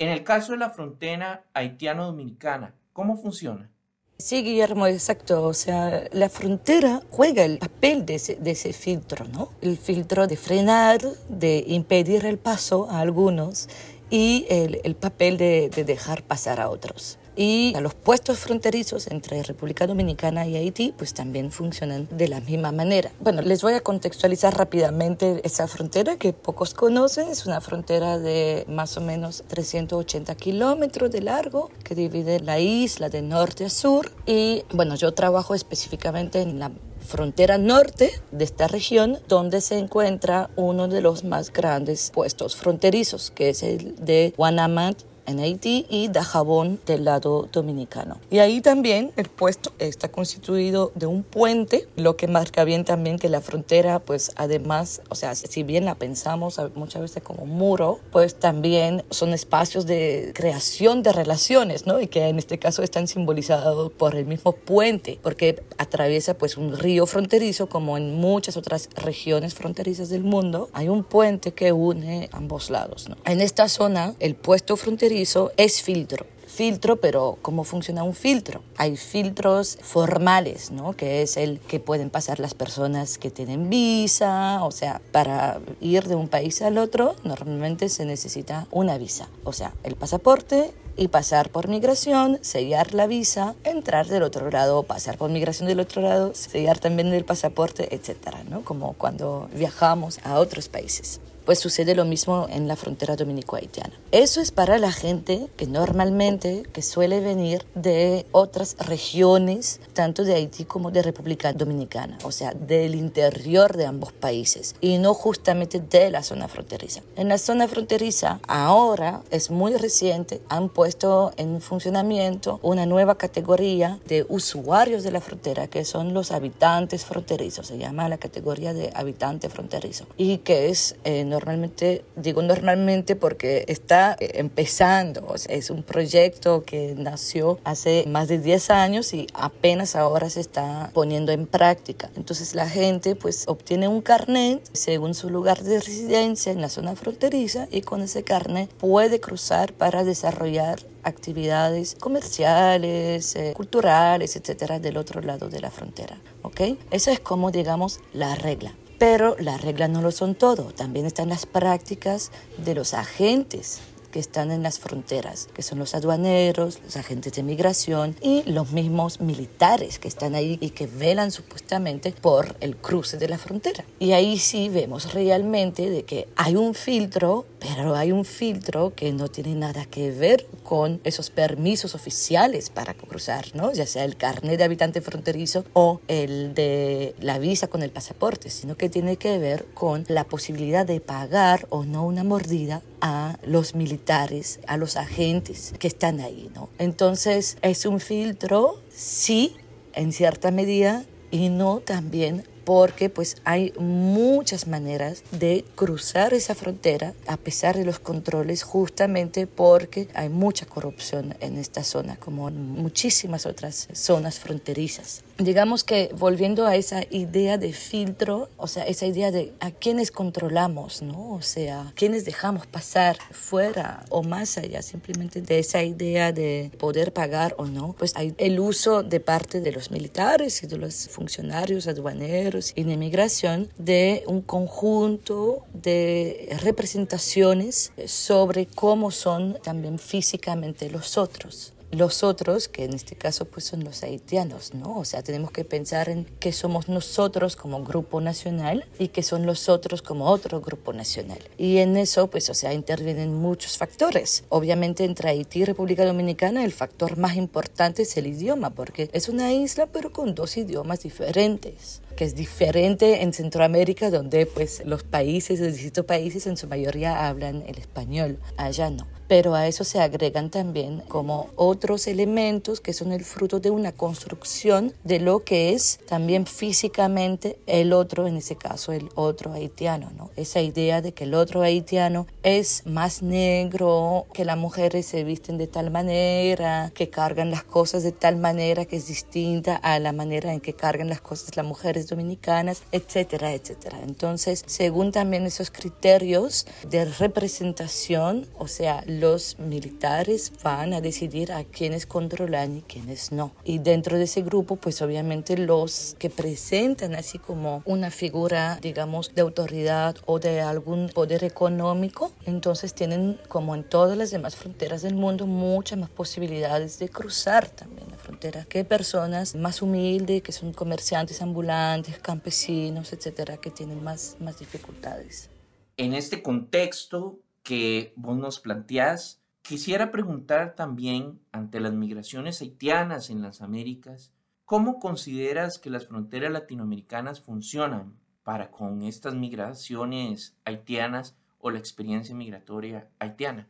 En 0.00 0.08
el 0.08 0.24
caso 0.24 0.50
de 0.50 0.58
la 0.58 0.70
frontera 0.70 1.44
haitiano-dominicana, 1.54 2.74
¿cómo 2.92 3.16
funciona? 3.16 3.70
Sí, 4.18 4.42
Guillermo, 4.42 4.88
exacto. 4.88 5.44
O 5.44 5.54
sea, 5.54 6.08
la 6.10 6.28
frontera 6.28 7.02
juega 7.12 7.44
el 7.44 7.58
papel 7.58 8.04
de 8.04 8.16
ese, 8.16 8.72
filtro, 8.72 9.26
¿no? 9.26 9.52
El 9.60 9.78
filtro 9.78 10.26
de 10.26 10.36
frenar, 10.36 11.00
de 11.28 11.62
impedir 11.68 12.26
el 12.26 12.38
paso 12.38 12.90
a 12.90 12.98
algunos 12.98 13.68
y 14.10 14.44
el, 14.50 14.96
papel 14.96 15.36
de 15.36 15.70
dejar 15.86 16.24
pasar 16.24 16.58
a 16.58 16.68
otros 16.68 17.16
y 17.38 17.72
a 17.76 17.80
los 17.80 17.94
puestos 17.94 18.40
fronterizos 18.40 19.06
entre 19.06 19.44
República 19.44 19.86
Dominicana 19.86 20.44
y 20.46 20.56
Haití 20.56 20.92
pues 20.98 21.14
también 21.14 21.52
funcionan 21.52 22.08
de 22.10 22.26
la 22.26 22.40
misma 22.40 22.72
manera. 22.72 23.12
Bueno, 23.20 23.42
les 23.42 23.62
voy 23.62 23.74
a 23.74 23.80
contextualizar 23.80 24.58
rápidamente 24.58 25.40
esa 25.44 25.68
frontera 25.68 26.16
que 26.16 26.32
pocos 26.32 26.74
conocen. 26.74 27.28
Es 27.28 27.46
una 27.46 27.60
frontera 27.60 28.18
de 28.18 28.64
más 28.68 28.96
o 28.96 29.00
menos 29.00 29.44
380 29.46 30.34
kilómetros 30.34 31.12
de 31.12 31.22
largo 31.22 31.70
que 31.84 31.94
divide 31.94 32.40
la 32.40 32.58
isla 32.58 33.08
de 33.08 33.22
norte 33.22 33.64
a 33.66 33.70
sur 33.70 34.10
y 34.26 34.64
bueno, 34.72 34.96
yo 34.96 35.14
trabajo 35.14 35.54
específicamente 35.54 36.42
en 36.42 36.58
la 36.58 36.72
frontera 37.06 37.56
norte 37.56 38.10
de 38.32 38.44
esta 38.44 38.66
región, 38.66 39.18
donde 39.28 39.60
se 39.60 39.78
encuentra 39.78 40.50
uno 40.56 40.88
de 40.88 41.00
los 41.00 41.22
más 41.22 41.52
grandes 41.52 42.10
puestos 42.12 42.56
fronterizos, 42.56 43.30
que 43.30 43.50
es 43.50 43.62
el 43.62 43.94
de 44.04 44.34
Guanamat 44.36 45.02
en 45.28 45.40
Haití 45.40 45.86
y 45.90 46.08
Dajabón 46.08 46.80
del 46.86 47.04
lado 47.04 47.48
dominicano. 47.52 48.18
Y 48.30 48.38
ahí 48.38 48.60
también 48.60 49.12
el 49.16 49.28
puesto 49.28 49.72
está 49.78 50.08
constituido 50.10 50.90
de 50.94 51.06
un 51.06 51.22
puente, 51.22 51.86
lo 51.96 52.16
que 52.16 52.26
marca 52.26 52.64
bien 52.64 52.84
también 52.84 53.18
que 53.18 53.28
la 53.28 53.42
frontera, 53.42 53.98
pues 53.98 54.32
además, 54.36 55.02
o 55.10 55.14
sea, 55.14 55.34
si 55.34 55.62
bien 55.62 55.84
la 55.84 55.96
pensamos 55.96 56.58
muchas 56.74 57.02
veces 57.02 57.22
como 57.22 57.44
muro, 57.44 58.00
pues 58.10 58.34
también 58.34 59.04
son 59.10 59.34
espacios 59.34 59.84
de 59.86 60.32
creación 60.34 61.02
de 61.02 61.12
relaciones, 61.12 61.86
¿no? 61.86 62.00
Y 62.00 62.06
que 62.06 62.28
en 62.28 62.38
este 62.38 62.58
caso 62.58 62.82
están 62.82 63.06
simbolizados 63.06 63.92
por 63.92 64.16
el 64.16 64.24
mismo 64.24 64.52
puente, 64.52 65.18
porque 65.22 65.62
atraviesa 65.76 66.38
pues 66.38 66.56
un 66.56 66.76
río 66.76 67.06
fronterizo, 67.06 67.68
como 67.68 67.98
en 67.98 68.16
muchas 68.16 68.56
otras 68.56 68.88
regiones 68.96 69.54
fronterizas 69.54 70.08
del 70.08 70.24
mundo, 70.24 70.70
hay 70.72 70.88
un 70.88 71.04
puente 71.04 71.52
que 71.52 71.72
une 71.72 72.30
ambos 72.32 72.70
lados, 72.70 73.08
¿no? 73.10 73.16
En 73.26 73.42
esta 73.42 73.68
zona, 73.68 74.14
el 74.20 74.34
puesto 74.34 74.76
fronterizo 74.76 75.17
es 75.56 75.82
filtro 75.82 76.26
filtro, 76.58 76.96
pero 76.96 77.38
¿cómo 77.40 77.62
funciona 77.62 78.02
un 78.02 78.14
filtro? 78.14 78.62
Hay 78.76 78.96
filtros 78.96 79.78
formales, 79.80 80.72
¿no? 80.72 80.96
Que 80.96 81.22
es 81.22 81.36
el 81.36 81.60
que 81.60 81.78
pueden 81.78 82.10
pasar 82.10 82.40
las 82.40 82.54
personas 82.54 83.16
que 83.16 83.30
tienen 83.30 83.70
visa, 83.70 84.64
o 84.64 84.72
sea, 84.72 85.00
para 85.12 85.60
ir 85.80 86.08
de 86.08 86.16
un 86.16 86.26
país 86.26 86.60
al 86.62 86.78
otro 86.78 87.14
normalmente 87.22 87.88
se 87.88 88.04
necesita 88.04 88.66
una 88.72 88.98
visa, 88.98 89.28
o 89.44 89.52
sea, 89.52 89.72
el 89.84 89.94
pasaporte 89.94 90.72
y 90.96 91.06
pasar 91.06 91.50
por 91.50 91.68
migración, 91.68 92.40
sellar 92.42 92.92
la 92.92 93.06
visa, 93.06 93.54
entrar 93.62 94.08
del 94.08 94.24
otro 94.24 94.50
lado, 94.50 94.82
pasar 94.82 95.16
por 95.16 95.30
migración 95.30 95.68
del 95.68 95.78
otro 95.78 96.02
lado, 96.02 96.34
sellar 96.34 96.80
también 96.80 97.12
el 97.12 97.24
pasaporte, 97.24 97.94
etcétera, 97.94 98.42
¿no? 98.50 98.64
Como 98.64 98.94
cuando 98.94 99.48
viajamos 99.54 100.18
a 100.24 100.40
otros 100.40 100.68
países 100.68 101.20
pues 101.48 101.60
sucede 101.60 101.94
lo 101.94 102.04
mismo 102.04 102.46
en 102.50 102.68
la 102.68 102.76
frontera 102.76 103.16
dominico-haitiana. 103.16 103.94
Eso 104.12 104.42
es 104.42 104.50
para 104.50 104.76
la 104.76 104.92
gente 104.92 105.48
que 105.56 105.66
normalmente, 105.66 106.64
que 106.74 106.82
suele 106.82 107.20
venir 107.20 107.64
de 107.74 108.26
otras 108.32 108.76
regiones, 108.78 109.80
tanto 109.94 110.24
de 110.24 110.34
Haití 110.34 110.66
como 110.66 110.90
de 110.90 111.00
República 111.00 111.54
Dominicana, 111.54 112.18
o 112.22 112.32
sea, 112.32 112.52
del 112.52 112.94
interior 112.94 113.78
de 113.78 113.86
ambos 113.86 114.12
países 114.12 114.76
y 114.82 114.98
no 114.98 115.14
justamente 115.14 115.80
de 115.80 116.10
la 116.10 116.22
zona 116.22 116.48
fronteriza. 116.48 117.00
En 117.16 117.30
la 117.30 117.38
zona 117.38 117.66
fronteriza, 117.66 118.40
ahora 118.46 119.22
es 119.30 119.50
muy 119.50 119.74
reciente, 119.74 120.42
han 120.50 120.68
puesto 120.68 121.32
en 121.38 121.62
funcionamiento 121.62 122.60
una 122.60 122.84
nueva 122.84 123.16
categoría 123.16 123.98
de 124.06 124.26
usuarios 124.28 125.02
de 125.02 125.12
la 125.12 125.22
frontera, 125.22 125.66
que 125.66 125.86
son 125.86 126.12
los 126.12 126.30
habitantes 126.30 127.06
fronterizos, 127.06 127.68
se 127.68 127.78
llama 127.78 128.06
la 128.10 128.18
categoría 128.18 128.74
de 128.74 128.90
habitante 128.94 129.48
fronterizo, 129.48 130.04
y 130.18 130.36
que 130.38 130.68
es 130.68 130.94
eh, 131.04 131.24
normalmente, 131.38 132.04
digo 132.16 132.42
normalmente 132.42 133.14
porque 133.14 133.64
está 133.68 134.16
eh, 134.18 134.32
empezando, 134.34 135.34
es 135.48 135.70
un 135.70 135.84
proyecto 135.84 136.64
que 136.64 136.94
nació 136.96 137.60
hace 137.62 138.04
más 138.08 138.26
de 138.26 138.38
10 138.38 138.70
años 138.70 139.14
y 139.14 139.28
apenas 139.34 139.94
ahora 139.94 140.30
se 140.30 140.40
está 140.40 140.90
poniendo 140.92 141.30
en 141.30 141.46
práctica. 141.46 142.10
Entonces 142.16 142.56
la 142.56 142.68
gente 142.68 143.14
pues 143.14 143.44
obtiene 143.46 143.86
un 143.86 144.00
carnet 144.00 144.68
según 144.72 145.14
su 145.14 145.30
lugar 145.30 145.62
de 145.62 145.78
residencia 145.78 146.50
en 146.50 146.60
la 146.60 146.68
zona 146.68 146.96
fronteriza 146.96 147.68
y 147.70 147.82
con 147.82 148.02
ese 148.02 148.24
carnet 148.24 148.68
puede 148.74 149.20
cruzar 149.20 149.72
para 149.72 150.02
desarrollar 150.02 150.80
actividades 151.04 151.94
comerciales, 152.00 153.36
eh, 153.36 153.52
culturales, 153.54 154.34
etcétera, 154.34 154.80
del 154.80 154.96
otro 154.96 155.20
lado 155.20 155.48
de 155.48 155.60
la 155.60 155.70
frontera. 155.70 156.18
¿Ok? 156.42 156.60
Esa 156.90 157.12
es 157.12 157.20
como, 157.20 157.52
digamos, 157.52 158.00
la 158.12 158.34
regla. 158.34 158.74
Pero 158.98 159.36
las 159.38 159.62
reglas 159.62 159.90
no 159.90 160.02
lo 160.02 160.10
son 160.10 160.34
todo, 160.34 160.64
también 160.64 161.06
están 161.06 161.28
las 161.28 161.46
prácticas 161.46 162.32
de 162.56 162.74
los 162.74 162.94
agentes 162.94 163.80
que 164.10 164.18
están 164.18 164.50
en 164.50 164.62
las 164.62 164.78
fronteras, 164.78 165.48
que 165.54 165.62
son 165.62 165.78
los 165.78 165.94
aduaneros, 165.94 166.80
los 166.82 166.96
agentes 166.96 167.34
de 167.34 167.42
migración 167.42 168.16
y 168.20 168.42
los 168.50 168.72
mismos 168.72 169.20
militares 169.20 169.98
que 169.98 170.08
están 170.08 170.34
ahí 170.34 170.58
y 170.60 170.70
que 170.70 170.86
velan 170.86 171.30
supuestamente 171.30 172.12
por 172.12 172.56
el 172.60 172.76
cruce 172.76 173.18
de 173.18 173.28
la 173.28 173.38
frontera. 173.38 173.84
Y 173.98 174.12
ahí 174.12 174.38
sí 174.38 174.68
vemos 174.68 175.12
realmente 175.12 175.90
de 175.90 176.04
que 176.04 176.28
hay 176.36 176.56
un 176.56 176.74
filtro, 176.74 177.46
pero 177.60 177.96
hay 177.96 178.12
un 178.12 178.24
filtro 178.24 178.92
que 178.94 179.12
no 179.12 179.28
tiene 179.28 179.54
nada 179.54 179.84
que 179.84 180.10
ver 180.10 180.46
con 180.62 181.00
esos 181.04 181.30
permisos 181.30 181.94
oficiales 181.94 182.70
para 182.70 182.94
cruzar, 182.94 183.46
¿no? 183.54 183.72
Ya 183.72 183.86
sea 183.86 184.04
el 184.04 184.16
carnet 184.16 184.58
de 184.58 184.64
habitante 184.64 185.00
fronterizo 185.00 185.64
o 185.72 186.00
el 186.08 186.54
de 186.54 187.14
la 187.20 187.38
visa 187.38 187.66
con 187.68 187.82
el 187.82 187.90
pasaporte, 187.90 188.50
sino 188.50 188.76
que 188.76 188.88
tiene 188.88 189.16
que 189.16 189.38
ver 189.38 189.66
con 189.74 190.04
la 190.08 190.24
posibilidad 190.24 190.86
de 190.86 191.00
pagar 191.00 191.66
o 191.70 191.84
no 191.84 192.04
una 192.04 192.24
mordida 192.24 192.82
a 193.00 193.38
los 193.44 193.74
militares, 193.74 194.60
a 194.66 194.76
los 194.76 194.96
agentes 194.96 195.72
que 195.78 195.88
están 195.88 196.20
ahí, 196.20 196.50
¿no? 196.54 196.68
Entonces 196.78 197.58
es 197.62 197.86
un 197.86 198.00
filtro, 198.00 198.80
sí, 198.90 199.56
en 199.94 200.12
cierta 200.12 200.50
medida, 200.50 201.04
y 201.30 201.48
no 201.48 201.80
también 201.80 202.44
porque 202.68 203.08
pues 203.08 203.38
hay 203.44 203.72
muchas 203.78 204.66
maneras 204.66 205.22
de 205.30 205.64
cruzar 205.74 206.34
esa 206.34 206.54
frontera 206.54 207.14
a 207.26 207.38
pesar 207.38 207.78
de 207.78 207.86
los 207.86 207.98
controles 207.98 208.62
justamente 208.62 209.46
porque 209.46 210.06
hay 210.12 210.28
mucha 210.28 210.66
corrupción 210.66 211.34
en 211.40 211.56
esta 211.56 211.82
zona 211.82 212.16
como 212.16 212.48
en 212.48 212.72
muchísimas 212.72 213.46
otras 213.46 213.88
zonas 213.94 214.38
fronterizas. 214.38 215.22
Digamos 215.38 215.84
que 215.84 216.10
volviendo 216.18 216.66
a 216.66 216.74
esa 216.74 217.04
idea 217.10 217.58
de 217.58 217.72
filtro, 217.72 218.50
o 218.56 218.66
sea, 218.66 218.82
esa 218.82 219.06
idea 219.06 219.30
de 219.30 219.52
a 219.60 219.70
quiénes 219.70 220.10
controlamos, 220.10 221.00
¿no? 221.00 221.34
O 221.34 221.42
sea, 221.42 221.92
quiénes 221.94 222.24
dejamos 222.24 222.66
pasar 222.66 223.16
fuera 223.30 224.04
o 224.10 224.24
más 224.24 224.58
allá 224.58 224.82
simplemente 224.82 225.40
de 225.40 225.60
esa 225.60 225.84
idea 225.84 226.32
de 226.32 226.72
poder 226.76 227.12
pagar 227.12 227.54
o 227.56 227.66
no, 227.66 227.94
pues 227.96 228.12
hay 228.16 228.34
el 228.36 228.58
uso 228.58 229.04
de 229.04 229.20
parte 229.20 229.60
de 229.60 229.72
los 229.72 229.92
militares 229.92 230.62
y 230.64 230.66
de 230.66 230.76
los 230.76 231.08
funcionarios 231.08 231.86
aduaneros 231.86 232.57
y 232.74 232.84
de 232.84 232.96
migración 232.96 233.68
de 233.78 234.24
un 234.26 234.42
conjunto 234.42 235.64
de 235.72 236.56
representaciones 236.62 237.92
sobre 238.06 238.66
cómo 238.66 239.10
son 239.10 239.58
también 239.62 239.98
físicamente 239.98 240.90
los 240.90 241.16
otros 241.18 241.72
los 241.90 242.22
otros, 242.22 242.68
que 242.68 242.84
en 242.84 242.94
este 242.94 243.16
caso 243.16 243.46
pues 243.46 243.64
son 243.64 243.84
los 243.84 244.02
haitianos, 244.02 244.74
¿no? 244.74 244.98
O 244.98 245.04
sea, 245.04 245.22
tenemos 245.22 245.50
que 245.50 245.64
pensar 245.64 246.08
en 246.08 246.26
qué 246.38 246.52
somos 246.52 246.88
nosotros 246.88 247.56
como 247.56 247.82
grupo 247.82 248.20
nacional 248.20 248.84
y 248.98 249.08
qué 249.08 249.22
son 249.22 249.46
los 249.46 249.68
otros 249.68 250.02
como 250.02 250.26
otro 250.26 250.60
grupo 250.60 250.92
nacional. 250.92 251.38
Y 251.56 251.78
en 251.78 251.96
eso 251.96 252.28
pues, 252.28 252.50
o 252.50 252.54
sea, 252.54 252.74
intervienen 252.74 253.34
muchos 253.34 253.78
factores. 253.78 254.44
Obviamente 254.48 255.04
entre 255.04 255.30
Haití 255.30 255.60
y 255.60 255.64
República 255.64 256.04
Dominicana 256.04 256.64
el 256.64 256.72
factor 256.72 257.16
más 257.16 257.36
importante 257.36 258.02
es 258.02 258.16
el 258.16 258.26
idioma, 258.26 258.70
porque 258.70 259.08
es 259.12 259.28
una 259.28 259.52
isla 259.52 259.86
pero 259.86 260.12
con 260.12 260.34
dos 260.34 260.56
idiomas 260.56 261.02
diferentes 261.02 262.02
que 262.18 262.24
es 262.24 262.34
diferente 262.34 263.22
en 263.22 263.32
Centroamérica, 263.32 264.10
donde 264.10 264.44
pues 264.44 264.82
los 264.84 265.04
países, 265.04 265.60
los 265.60 265.74
distintos 265.74 266.04
países 266.04 266.48
en 266.48 266.56
su 266.56 266.66
mayoría 266.66 267.28
hablan 267.28 267.62
el 267.68 267.78
español, 267.78 268.40
allá 268.56 268.90
no. 268.90 269.06
Pero 269.28 269.54
a 269.54 269.68
eso 269.68 269.84
se 269.84 270.00
agregan 270.00 270.50
también 270.50 271.02
como 271.06 271.50
otros 271.54 272.06
elementos 272.06 272.80
que 272.80 272.94
son 272.94 273.12
el 273.12 273.24
fruto 273.24 273.60
de 273.60 273.70
una 273.70 273.92
construcción 273.92 274.94
de 275.04 275.20
lo 275.20 275.44
que 275.44 275.74
es 275.74 276.00
también 276.08 276.46
físicamente 276.46 277.58
el 277.66 277.92
otro, 277.92 278.26
en 278.26 278.38
ese 278.38 278.56
caso 278.56 278.90
el 278.90 279.10
otro 279.14 279.52
haitiano, 279.52 280.10
¿no? 280.16 280.30
Esa 280.34 280.62
idea 280.62 281.02
de 281.02 281.12
que 281.12 281.24
el 281.24 281.34
otro 281.34 281.60
haitiano 281.60 282.26
es 282.42 282.82
más 282.86 283.22
negro, 283.22 284.26
que 284.32 284.46
las 284.46 284.56
mujeres 284.56 285.04
se 285.04 285.24
visten 285.24 285.58
de 285.58 285.66
tal 285.66 285.90
manera, 285.90 286.90
que 286.94 287.10
cargan 287.10 287.50
las 287.50 287.64
cosas 287.64 288.02
de 288.02 288.12
tal 288.12 288.38
manera 288.38 288.86
que 288.86 288.96
es 288.96 289.08
distinta 289.08 289.76
a 289.76 289.98
la 289.98 290.12
manera 290.12 290.54
en 290.54 290.60
que 290.60 290.72
cargan 290.72 291.10
las 291.10 291.20
cosas 291.20 291.54
las 291.54 291.66
mujeres 291.66 292.07
dominicanas, 292.08 292.82
etcétera, 292.92 293.52
etcétera. 293.52 294.00
Entonces, 294.02 294.64
según 294.66 295.12
también 295.12 295.46
esos 295.46 295.70
criterios 295.70 296.66
de 296.88 297.04
representación, 297.04 298.46
o 298.58 298.68
sea, 298.68 299.02
los 299.06 299.58
militares 299.58 300.52
van 300.62 300.94
a 300.94 301.00
decidir 301.00 301.52
a 301.52 301.64
quiénes 301.64 302.06
controlan 302.06 302.78
y 302.78 302.82
quiénes 302.82 303.32
no. 303.32 303.52
Y 303.64 303.78
dentro 303.78 304.18
de 304.18 304.24
ese 304.24 304.42
grupo, 304.42 304.76
pues 304.76 305.02
obviamente 305.02 305.56
los 305.56 306.16
que 306.18 306.30
presentan 306.30 307.14
así 307.14 307.38
como 307.38 307.82
una 307.84 308.10
figura, 308.10 308.78
digamos, 308.80 309.34
de 309.34 309.42
autoridad 309.42 310.16
o 310.26 310.38
de 310.38 310.60
algún 310.60 311.08
poder 311.08 311.44
económico, 311.44 312.32
entonces 312.46 312.94
tienen, 312.94 313.40
como 313.48 313.74
en 313.74 313.84
todas 313.84 314.16
las 314.16 314.30
demás 314.30 314.56
fronteras 314.56 315.02
del 315.02 315.14
mundo, 315.14 315.46
muchas 315.46 315.98
más 315.98 316.10
posibilidades 316.10 316.98
de 316.98 317.08
cruzar 317.08 317.68
también 317.68 318.08
la 318.10 318.16
frontera 318.16 318.64
que 318.64 318.84
personas 318.84 319.54
más 319.54 319.82
humildes, 319.82 320.42
que 320.42 320.52
son 320.52 320.72
comerciantes 320.72 321.42
ambulantes, 321.42 321.87
campesinos, 322.22 323.12
etcétera, 323.12 323.58
que 323.58 323.70
tienen 323.70 324.02
más, 324.02 324.36
más 324.40 324.58
dificultades. 324.58 325.50
En 325.96 326.14
este 326.14 326.42
contexto, 326.42 327.40
que 327.68 328.14
vos 328.16 328.38
nos 328.38 328.60
planteás. 328.60 329.42
Quisiera 329.60 330.10
preguntar 330.10 330.74
también, 330.74 331.38
ante 331.52 331.80
las 331.80 331.92
migraciones 331.92 332.62
haitianas 332.62 333.28
en 333.28 333.42
las 333.42 333.60
Américas, 333.60 334.32
¿cómo 334.64 334.98
consideras 334.98 335.78
que 335.78 335.90
las 335.90 336.06
fronteras 336.06 336.50
latinoamericanas 336.50 337.42
funcionan 337.42 338.18
para 338.42 338.70
con 338.70 339.02
estas 339.02 339.34
migraciones 339.34 340.56
haitianas 340.64 341.36
o 341.58 341.70
la 341.70 341.78
experiencia 341.78 342.34
migratoria 342.34 343.10
haitiana? 343.18 343.68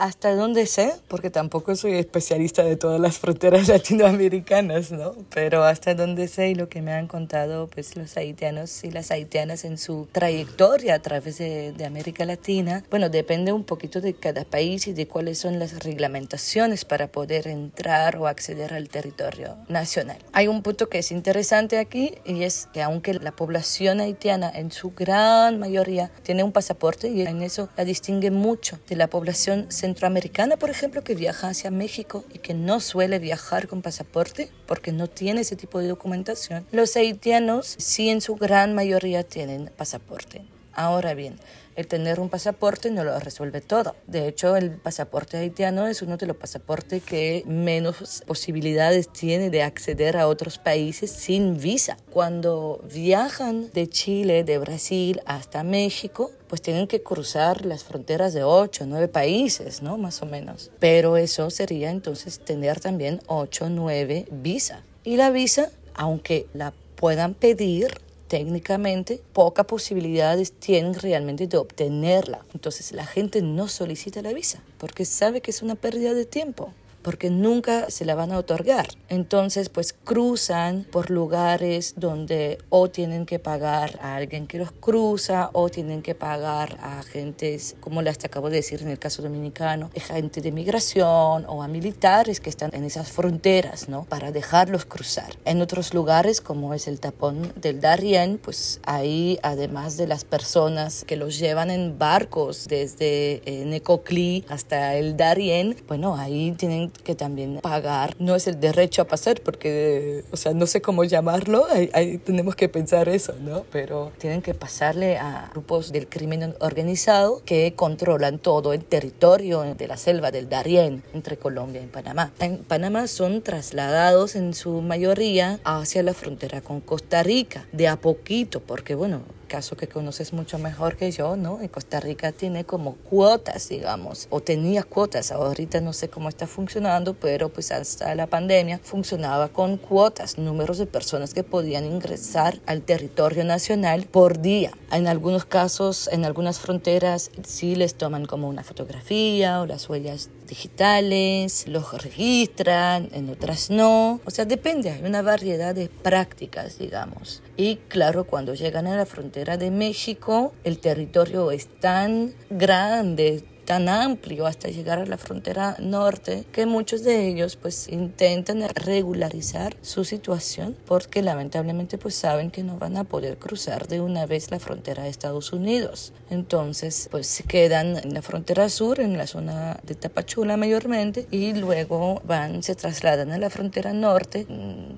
Hasta 0.00 0.34
donde 0.34 0.64
sé, 0.64 0.94
porque 1.08 1.28
tampoco 1.28 1.76
soy 1.76 1.92
especialista 1.94 2.62
de 2.62 2.76
todas 2.76 2.98
las 2.98 3.18
fronteras 3.18 3.68
latinoamericanas, 3.68 4.90
¿no? 4.92 5.14
Pero 5.34 5.62
hasta 5.62 5.94
donde 5.94 6.26
sé 6.26 6.48
y 6.48 6.54
lo 6.54 6.70
que 6.70 6.80
me 6.80 6.92
han 6.94 7.06
contado 7.06 7.68
pues 7.68 7.96
los 7.96 8.16
haitianos 8.16 8.82
y 8.82 8.90
las 8.90 9.10
haitianas 9.10 9.64
en 9.64 9.76
su 9.76 10.08
trayectoria 10.10 10.94
a 10.94 11.02
través 11.02 11.36
de, 11.36 11.72
de 11.72 11.84
América 11.84 12.24
Latina, 12.24 12.82
bueno, 12.90 13.10
depende 13.10 13.52
un 13.52 13.64
poquito 13.64 14.00
de 14.00 14.14
cada 14.14 14.44
país 14.44 14.86
y 14.86 14.94
de 14.94 15.06
cuáles 15.06 15.38
son 15.38 15.58
las 15.58 15.84
reglamentaciones 15.84 16.86
para 16.86 17.08
poder 17.08 17.46
entrar 17.46 18.16
o 18.16 18.26
acceder 18.26 18.72
al 18.72 18.88
territorio 18.88 19.56
nacional. 19.68 20.16
Hay 20.32 20.48
un 20.48 20.62
punto 20.62 20.88
que 20.88 21.00
es 21.00 21.12
interesante 21.12 21.78
aquí 21.78 22.14
y 22.24 22.44
es 22.44 22.68
que 22.72 22.80
aunque 22.80 23.12
la 23.14 23.32
población 23.32 24.00
haitiana 24.00 24.50
en 24.54 24.72
su 24.72 24.92
gran 24.92 25.58
mayoría 25.58 26.10
tiene 26.22 26.42
un 26.42 26.52
pasaporte 26.52 27.08
y 27.08 27.20
en 27.20 27.42
eso 27.42 27.68
la 27.76 27.84
distingue 27.84 28.30
mucho 28.30 28.78
de 28.88 28.96
la 28.96 29.08
población 29.08 29.70
central 29.70 29.89
centroamericana, 29.90 30.56
por 30.56 30.70
ejemplo, 30.70 31.02
que 31.02 31.16
viaja 31.16 31.48
hacia 31.48 31.72
México 31.72 32.24
y 32.32 32.38
que 32.38 32.54
no 32.54 32.78
suele 32.78 33.18
viajar 33.18 33.66
con 33.66 33.82
pasaporte 33.82 34.48
porque 34.66 34.92
no 34.92 35.08
tiene 35.08 35.40
ese 35.40 35.56
tipo 35.56 35.80
de 35.80 35.88
documentación, 35.88 36.64
los 36.70 36.94
haitianos 36.96 37.74
sí 37.78 38.08
en 38.08 38.20
su 38.20 38.36
gran 38.36 38.72
mayoría 38.74 39.24
tienen 39.24 39.68
pasaporte. 39.76 40.42
Ahora 40.72 41.14
bien, 41.14 41.40
el 41.74 41.88
tener 41.88 42.20
un 42.20 42.28
pasaporte 42.28 42.92
no 42.92 43.02
lo 43.02 43.18
resuelve 43.18 43.60
todo. 43.60 43.96
De 44.06 44.28
hecho, 44.28 44.54
el 44.54 44.70
pasaporte 44.76 45.36
haitiano 45.36 45.88
es 45.88 46.02
uno 46.02 46.16
de 46.16 46.26
los 46.26 46.36
pasaportes 46.36 47.02
que 47.02 47.42
menos 47.46 48.22
posibilidades 48.26 49.12
tiene 49.12 49.50
de 49.50 49.64
acceder 49.64 50.16
a 50.16 50.28
otros 50.28 50.58
países 50.58 51.10
sin 51.10 51.58
visa. 51.58 51.96
Cuando 52.10 52.80
viajan 52.92 53.72
de 53.72 53.88
Chile, 53.88 54.44
de 54.44 54.58
Brasil 54.58 55.20
hasta 55.26 55.64
México, 55.64 56.30
pues 56.50 56.62
tienen 56.62 56.88
que 56.88 57.00
cruzar 57.00 57.64
las 57.64 57.84
fronteras 57.84 58.34
de 58.34 58.42
ocho, 58.42 58.84
nueve 58.84 59.06
países, 59.06 59.82
¿no? 59.82 59.96
Más 59.98 60.20
o 60.20 60.26
menos. 60.26 60.72
Pero 60.80 61.16
eso 61.16 61.48
sería 61.48 61.92
entonces 61.92 62.40
tener 62.40 62.80
también 62.80 63.22
ocho, 63.28 63.70
nueve 63.70 64.26
visas. 64.32 64.80
Y 65.04 65.16
la 65.16 65.30
visa, 65.30 65.70
aunque 65.94 66.48
la 66.52 66.72
puedan 66.96 67.34
pedir, 67.34 67.94
técnicamente 68.26 69.20
pocas 69.32 69.64
posibilidades 69.66 70.52
tienen 70.52 70.94
realmente 70.94 71.46
de 71.46 71.56
obtenerla. 71.56 72.44
Entonces 72.52 72.90
la 72.90 73.06
gente 73.06 73.42
no 73.42 73.68
solicita 73.68 74.20
la 74.20 74.32
visa 74.32 74.60
porque 74.78 75.04
sabe 75.04 75.40
que 75.40 75.52
es 75.52 75.62
una 75.62 75.76
pérdida 75.76 76.14
de 76.14 76.24
tiempo 76.24 76.74
porque 77.02 77.30
nunca 77.30 77.90
se 77.90 78.04
la 78.04 78.14
van 78.14 78.32
a 78.32 78.38
otorgar. 78.38 78.88
Entonces, 79.08 79.68
pues 79.68 79.92
cruzan 79.92 80.86
por 80.90 81.10
lugares 81.10 81.94
donde 81.96 82.58
o 82.68 82.88
tienen 82.88 83.26
que 83.26 83.38
pagar 83.38 83.98
a 84.02 84.16
alguien 84.16 84.46
que 84.46 84.58
los 84.58 84.72
cruza 84.72 85.50
o 85.52 85.68
tienen 85.68 86.02
que 86.02 86.14
pagar 86.14 86.78
a 86.82 87.00
agentes, 87.00 87.76
como 87.80 88.02
les 88.02 88.24
acabo 88.24 88.50
de 88.50 88.56
decir 88.56 88.82
en 88.82 88.88
el 88.88 88.98
caso 88.98 89.22
dominicano, 89.22 89.90
gente 89.94 90.40
de 90.40 90.52
migración 90.52 91.44
o 91.46 91.62
a 91.62 91.68
militares 91.68 92.40
que 92.40 92.50
están 92.50 92.70
en 92.74 92.84
esas 92.84 93.10
fronteras, 93.10 93.88
¿no? 93.88 94.04
Para 94.04 94.32
dejarlos 94.32 94.84
cruzar. 94.84 95.36
En 95.44 95.62
otros 95.62 95.94
lugares, 95.94 96.40
como 96.40 96.74
es 96.74 96.88
el 96.88 97.00
tapón 97.00 97.52
del 97.56 97.80
Darien, 97.80 98.38
pues 98.38 98.80
ahí, 98.84 99.38
además 99.42 99.96
de 99.96 100.06
las 100.06 100.24
personas 100.24 101.04
que 101.04 101.16
los 101.16 101.38
llevan 101.38 101.70
en 101.70 101.98
barcos 101.98 102.66
desde 102.68 103.42
eh, 103.44 103.64
Necoclí 103.64 104.44
hasta 104.48 104.94
el 104.96 105.16
Darien, 105.16 105.76
bueno, 105.88 106.16
ahí 106.16 106.52
tienen 106.52 106.89
que 107.04 107.14
también 107.14 107.60
pagar. 107.60 108.14
No 108.18 108.34
es 108.36 108.46
el 108.46 108.60
derecho 108.60 109.02
a 109.02 109.04
pasar 109.06 109.40
porque, 109.40 110.24
o 110.30 110.36
sea, 110.36 110.52
no 110.54 110.66
sé 110.66 110.80
cómo 110.80 111.04
llamarlo, 111.04 111.66
ahí, 111.92 112.18
tenemos 112.18 112.56
que 112.56 112.68
pensar 112.68 113.08
eso, 113.08 113.34
¿no? 113.40 113.64
Pero 113.70 114.12
tienen 114.18 114.42
que 114.42 114.54
pasarle 114.54 115.18
a 115.18 115.48
grupos 115.52 115.92
del 115.92 116.08
crimen 116.08 116.54
organizado 116.60 117.42
que 117.44 117.74
controlan 117.74 118.38
todo 118.38 118.72
el 118.72 118.84
territorio 118.84 119.62
de 119.74 119.88
la 119.88 119.96
selva 119.96 120.30
del 120.30 120.48
Darién 120.48 121.02
entre 121.14 121.36
Colombia 121.36 121.82
y 121.82 121.86
Panamá. 121.86 122.32
En 122.40 122.58
Panamá 122.58 123.06
son 123.06 123.42
trasladados 123.42 124.36
en 124.36 124.54
su 124.54 124.80
mayoría 124.82 125.60
hacia 125.64 126.02
la 126.02 126.14
frontera 126.14 126.60
con 126.60 126.80
Costa 126.80 127.22
Rica, 127.22 127.66
de 127.72 127.88
a 127.88 127.96
poquito, 127.96 128.60
porque 128.60 128.94
bueno, 128.94 129.22
caso 129.50 129.76
que 129.76 129.88
conoces 129.88 130.32
mucho 130.32 130.58
mejor 130.58 130.96
que 130.96 131.10
yo, 131.10 131.34
¿no? 131.34 131.60
En 131.60 131.66
Costa 131.68 131.98
Rica 131.98 132.30
tiene 132.30 132.64
como 132.64 132.94
cuotas, 132.94 133.68
digamos, 133.68 134.28
o 134.30 134.40
tenía 134.40 134.84
cuotas, 134.84 135.32
ahorita 135.32 135.80
no 135.80 135.92
sé 135.92 136.08
cómo 136.08 136.28
está 136.28 136.46
funcionando, 136.46 137.14
pero 137.14 137.48
pues 137.48 137.72
hasta 137.72 138.14
la 138.14 138.28
pandemia 138.28 138.78
funcionaba 138.78 139.48
con 139.48 139.76
cuotas, 139.76 140.38
números 140.38 140.78
de 140.78 140.86
personas 140.86 141.34
que 141.34 141.42
podían 141.42 141.84
ingresar 141.84 142.60
al 142.66 142.82
territorio 142.82 143.44
nacional 143.44 144.04
por 144.04 144.40
día. 144.40 144.70
En 144.92 145.08
algunos 145.08 145.44
casos, 145.44 146.08
en 146.12 146.24
algunas 146.24 146.60
fronteras, 146.60 147.32
sí 147.44 147.74
les 147.74 147.96
toman 147.96 148.26
como 148.26 148.48
una 148.48 148.62
fotografía 148.62 149.60
o 149.60 149.66
las 149.66 149.88
huellas 149.88 150.30
digitales, 150.50 151.66
los 151.66 152.02
registran, 152.02 153.08
en 153.12 153.30
otras 153.30 153.70
no. 153.70 154.20
O 154.26 154.30
sea, 154.30 154.44
depende, 154.44 154.90
hay 154.90 155.02
una 155.02 155.22
variedad 155.22 155.74
de 155.74 155.88
prácticas, 155.88 156.78
digamos. 156.78 157.42
Y 157.56 157.76
claro, 157.88 158.24
cuando 158.24 158.54
llegan 158.54 158.86
a 158.86 158.96
la 158.96 159.06
frontera 159.06 159.56
de 159.56 159.70
México, 159.70 160.52
el 160.64 160.78
territorio 160.78 161.50
es 161.52 161.68
tan 161.80 162.34
grande, 162.50 163.44
tan 163.70 163.88
amplio 163.88 164.46
hasta 164.46 164.66
llegar 164.66 164.98
a 164.98 165.06
la 165.06 165.16
frontera 165.16 165.76
norte 165.78 166.44
que 166.50 166.66
muchos 166.66 167.04
de 167.04 167.28
ellos 167.28 167.54
pues 167.54 167.86
intentan 167.86 168.68
regularizar 168.74 169.76
su 169.80 170.04
situación 170.04 170.74
porque 170.86 171.22
lamentablemente 171.22 171.96
pues 171.96 172.16
saben 172.16 172.50
que 172.50 172.64
no 172.64 172.78
van 172.78 172.96
a 172.96 173.04
poder 173.04 173.38
cruzar 173.38 173.86
de 173.86 174.00
una 174.00 174.26
vez 174.26 174.50
la 174.50 174.58
frontera 174.58 175.04
de 175.04 175.10
Estados 175.10 175.52
Unidos. 175.52 176.12
Entonces 176.30 177.06
pues 177.12 177.28
se 177.28 177.44
quedan 177.44 177.96
en 177.96 178.12
la 178.12 178.22
frontera 178.22 178.68
sur, 178.68 178.98
en 178.98 179.16
la 179.16 179.28
zona 179.28 179.78
de 179.84 179.94
Tapachula 179.94 180.56
mayormente 180.56 181.28
y 181.30 181.54
luego 181.54 182.22
van, 182.24 182.64
se 182.64 182.74
trasladan 182.74 183.30
a 183.30 183.38
la 183.38 183.50
frontera 183.50 183.92
norte, 183.92 184.48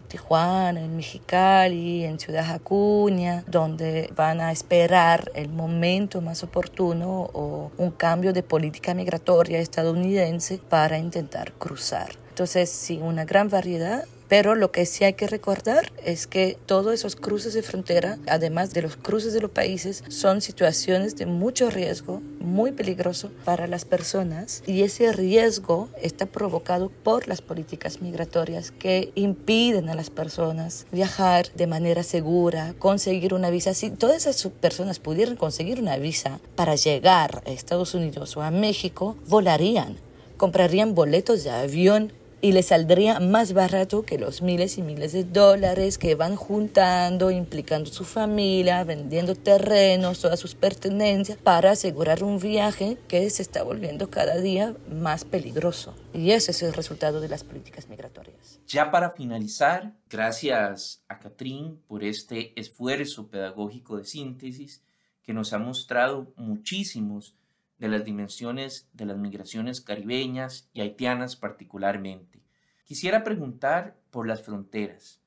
Tijuana, 0.08 0.80
en 0.80 0.96
Mexicali, 0.96 2.04
en 2.04 2.18
Ciudad 2.18 2.50
Acuña, 2.50 3.44
donde 3.46 4.10
van 4.14 4.40
a 4.40 4.52
esperar 4.52 5.30
el 5.34 5.48
momento 5.48 6.20
más 6.20 6.42
oportuno 6.42 7.30
o 7.32 7.70
un 7.78 7.90
cambio 7.90 8.32
de 8.32 8.42
política 8.42 8.94
migratoria 8.94 9.58
estadounidense 9.58 10.58
para 10.58 10.98
intentar 10.98 11.52
cruzar. 11.52 12.10
Entonces, 12.28 12.70
sí, 12.70 12.98
una 13.02 13.24
gran 13.24 13.48
variedad 13.48 14.04
pero 14.32 14.54
lo 14.54 14.72
que 14.72 14.86
sí 14.86 15.04
hay 15.04 15.12
que 15.12 15.26
recordar 15.26 15.92
es 16.06 16.26
que 16.26 16.56
todos 16.64 16.94
esos 16.94 17.16
cruces 17.16 17.52
de 17.52 17.62
frontera, 17.62 18.16
además 18.26 18.72
de 18.72 18.80
los 18.80 18.96
cruces 18.96 19.34
de 19.34 19.42
los 19.42 19.50
países, 19.50 20.02
son 20.08 20.40
situaciones 20.40 21.16
de 21.16 21.26
mucho 21.26 21.68
riesgo, 21.68 22.22
muy 22.40 22.72
peligroso 22.72 23.30
para 23.44 23.66
las 23.66 23.84
personas 23.84 24.62
y 24.66 24.84
ese 24.84 25.12
riesgo 25.12 25.90
está 26.00 26.24
provocado 26.24 26.88
por 26.88 27.28
las 27.28 27.42
políticas 27.42 28.00
migratorias 28.00 28.70
que 28.70 29.12
impiden 29.16 29.90
a 29.90 29.94
las 29.94 30.08
personas 30.08 30.86
viajar 30.90 31.52
de 31.52 31.66
manera 31.66 32.02
segura, 32.02 32.74
conseguir 32.78 33.34
una 33.34 33.50
visa. 33.50 33.74
Si 33.74 33.90
todas 33.90 34.24
esas 34.24 34.50
personas 34.50 34.98
pudieran 34.98 35.36
conseguir 35.36 35.78
una 35.78 35.98
visa 35.98 36.40
para 36.56 36.74
llegar 36.74 37.42
a 37.44 37.50
Estados 37.50 37.92
Unidos 37.92 38.34
o 38.38 38.40
a 38.40 38.50
México, 38.50 39.14
volarían 39.26 39.98
comprarían 40.38 40.96
boletos 40.96 41.44
de 41.44 41.50
avión 41.50 42.12
y 42.42 42.50
le 42.50 42.64
saldría 42.64 43.20
más 43.20 43.52
barato 43.52 44.02
que 44.02 44.18
los 44.18 44.42
miles 44.42 44.76
y 44.76 44.82
miles 44.82 45.12
de 45.12 45.22
dólares 45.22 45.96
que 45.96 46.16
van 46.16 46.34
juntando, 46.34 47.30
implicando 47.30 47.88
su 47.88 48.04
familia, 48.04 48.82
vendiendo 48.82 49.36
terrenos, 49.36 50.20
todas 50.20 50.40
sus 50.40 50.56
pertenencias 50.56 51.38
para 51.38 51.70
asegurar 51.70 52.24
un 52.24 52.40
viaje 52.40 52.98
que 53.06 53.30
se 53.30 53.42
está 53.42 53.62
volviendo 53.62 54.10
cada 54.10 54.38
día 54.38 54.74
más 54.90 55.24
peligroso. 55.24 55.94
Y 56.12 56.32
ese 56.32 56.50
es 56.50 56.62
el 56.64 56.72
resultado 56.72 57.20
de 57.20 57.28
las 57.28 57.44
políticas 57.44 57.88
migratorias. 57.88 58.60
Ya 58.66 58.90
para 58.90 59.10
finalizar, 59.10 59.94
gracias 60.10 61.04
a 61.06 61.20
Catrín 61.20 61.80
por 61.86 62.02
este 62.02 62.58
esfuerzo 62.60 63.28
pedagógico 63.28 63.96
de 63.96 64.04
síntesis 64.04 64.82
que 65.22 65.32
nos 65.32 65.52
ha 65.52 65.58
mostrado 65.58 66.32
muchísimos 66.34 67.36
de 67.82 67.88
las 67.88 68.04
dimensiones 68.04 68.88
de 68.92 69.06
las 69.06 69.18
migraciones 69.18 69.80
caribeñas 69.80 70.68
y 70.72 70.82
haitianas 70.82 71.34
particularmente. 71.34 72.40
Quisiera 72.84 73.24
preguntar 73.24 73.96
por 74.12 74.28
las 74.28 74.42
fronteras, 74.42 75.20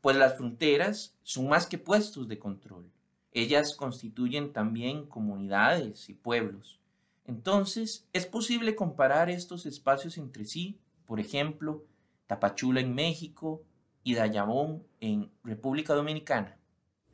pues 0.00 0.16
las 0.16 0.36
fronteras 0.36 1.16
son 1.22 1.48
más 1.48 1.68
que 1.68 1.78
puestos 1.78 2.26
de 2.26 2.40
control. 2.40 2.90
Ellas 3.30 3.76
constituyen 3.76 4.52
también 4.52 5.06
comunidades 5.06 6.08
y 6.08 6.14
pueblos. 6.14 6.80
Entonces, 7.24 8.04
¿es 8.12 8.26
posible 8.26 8.74
comparar 8.74 9.30
estos 9.30 9.64
espacios 9.64 10.18
entre 10.18 10.44
sí? 10.44 10.80
Por 11.06 11.20
ejemplo, 11.20 11.84
Tapachula 12.26 12.80
en 12.80 12.96
México 12.96 13.62
y 14.02 14.14
Dayabón 14.14 14.82
en 14.98 15.30
República 15.44 15.94
Dominicana. 15.94 16.58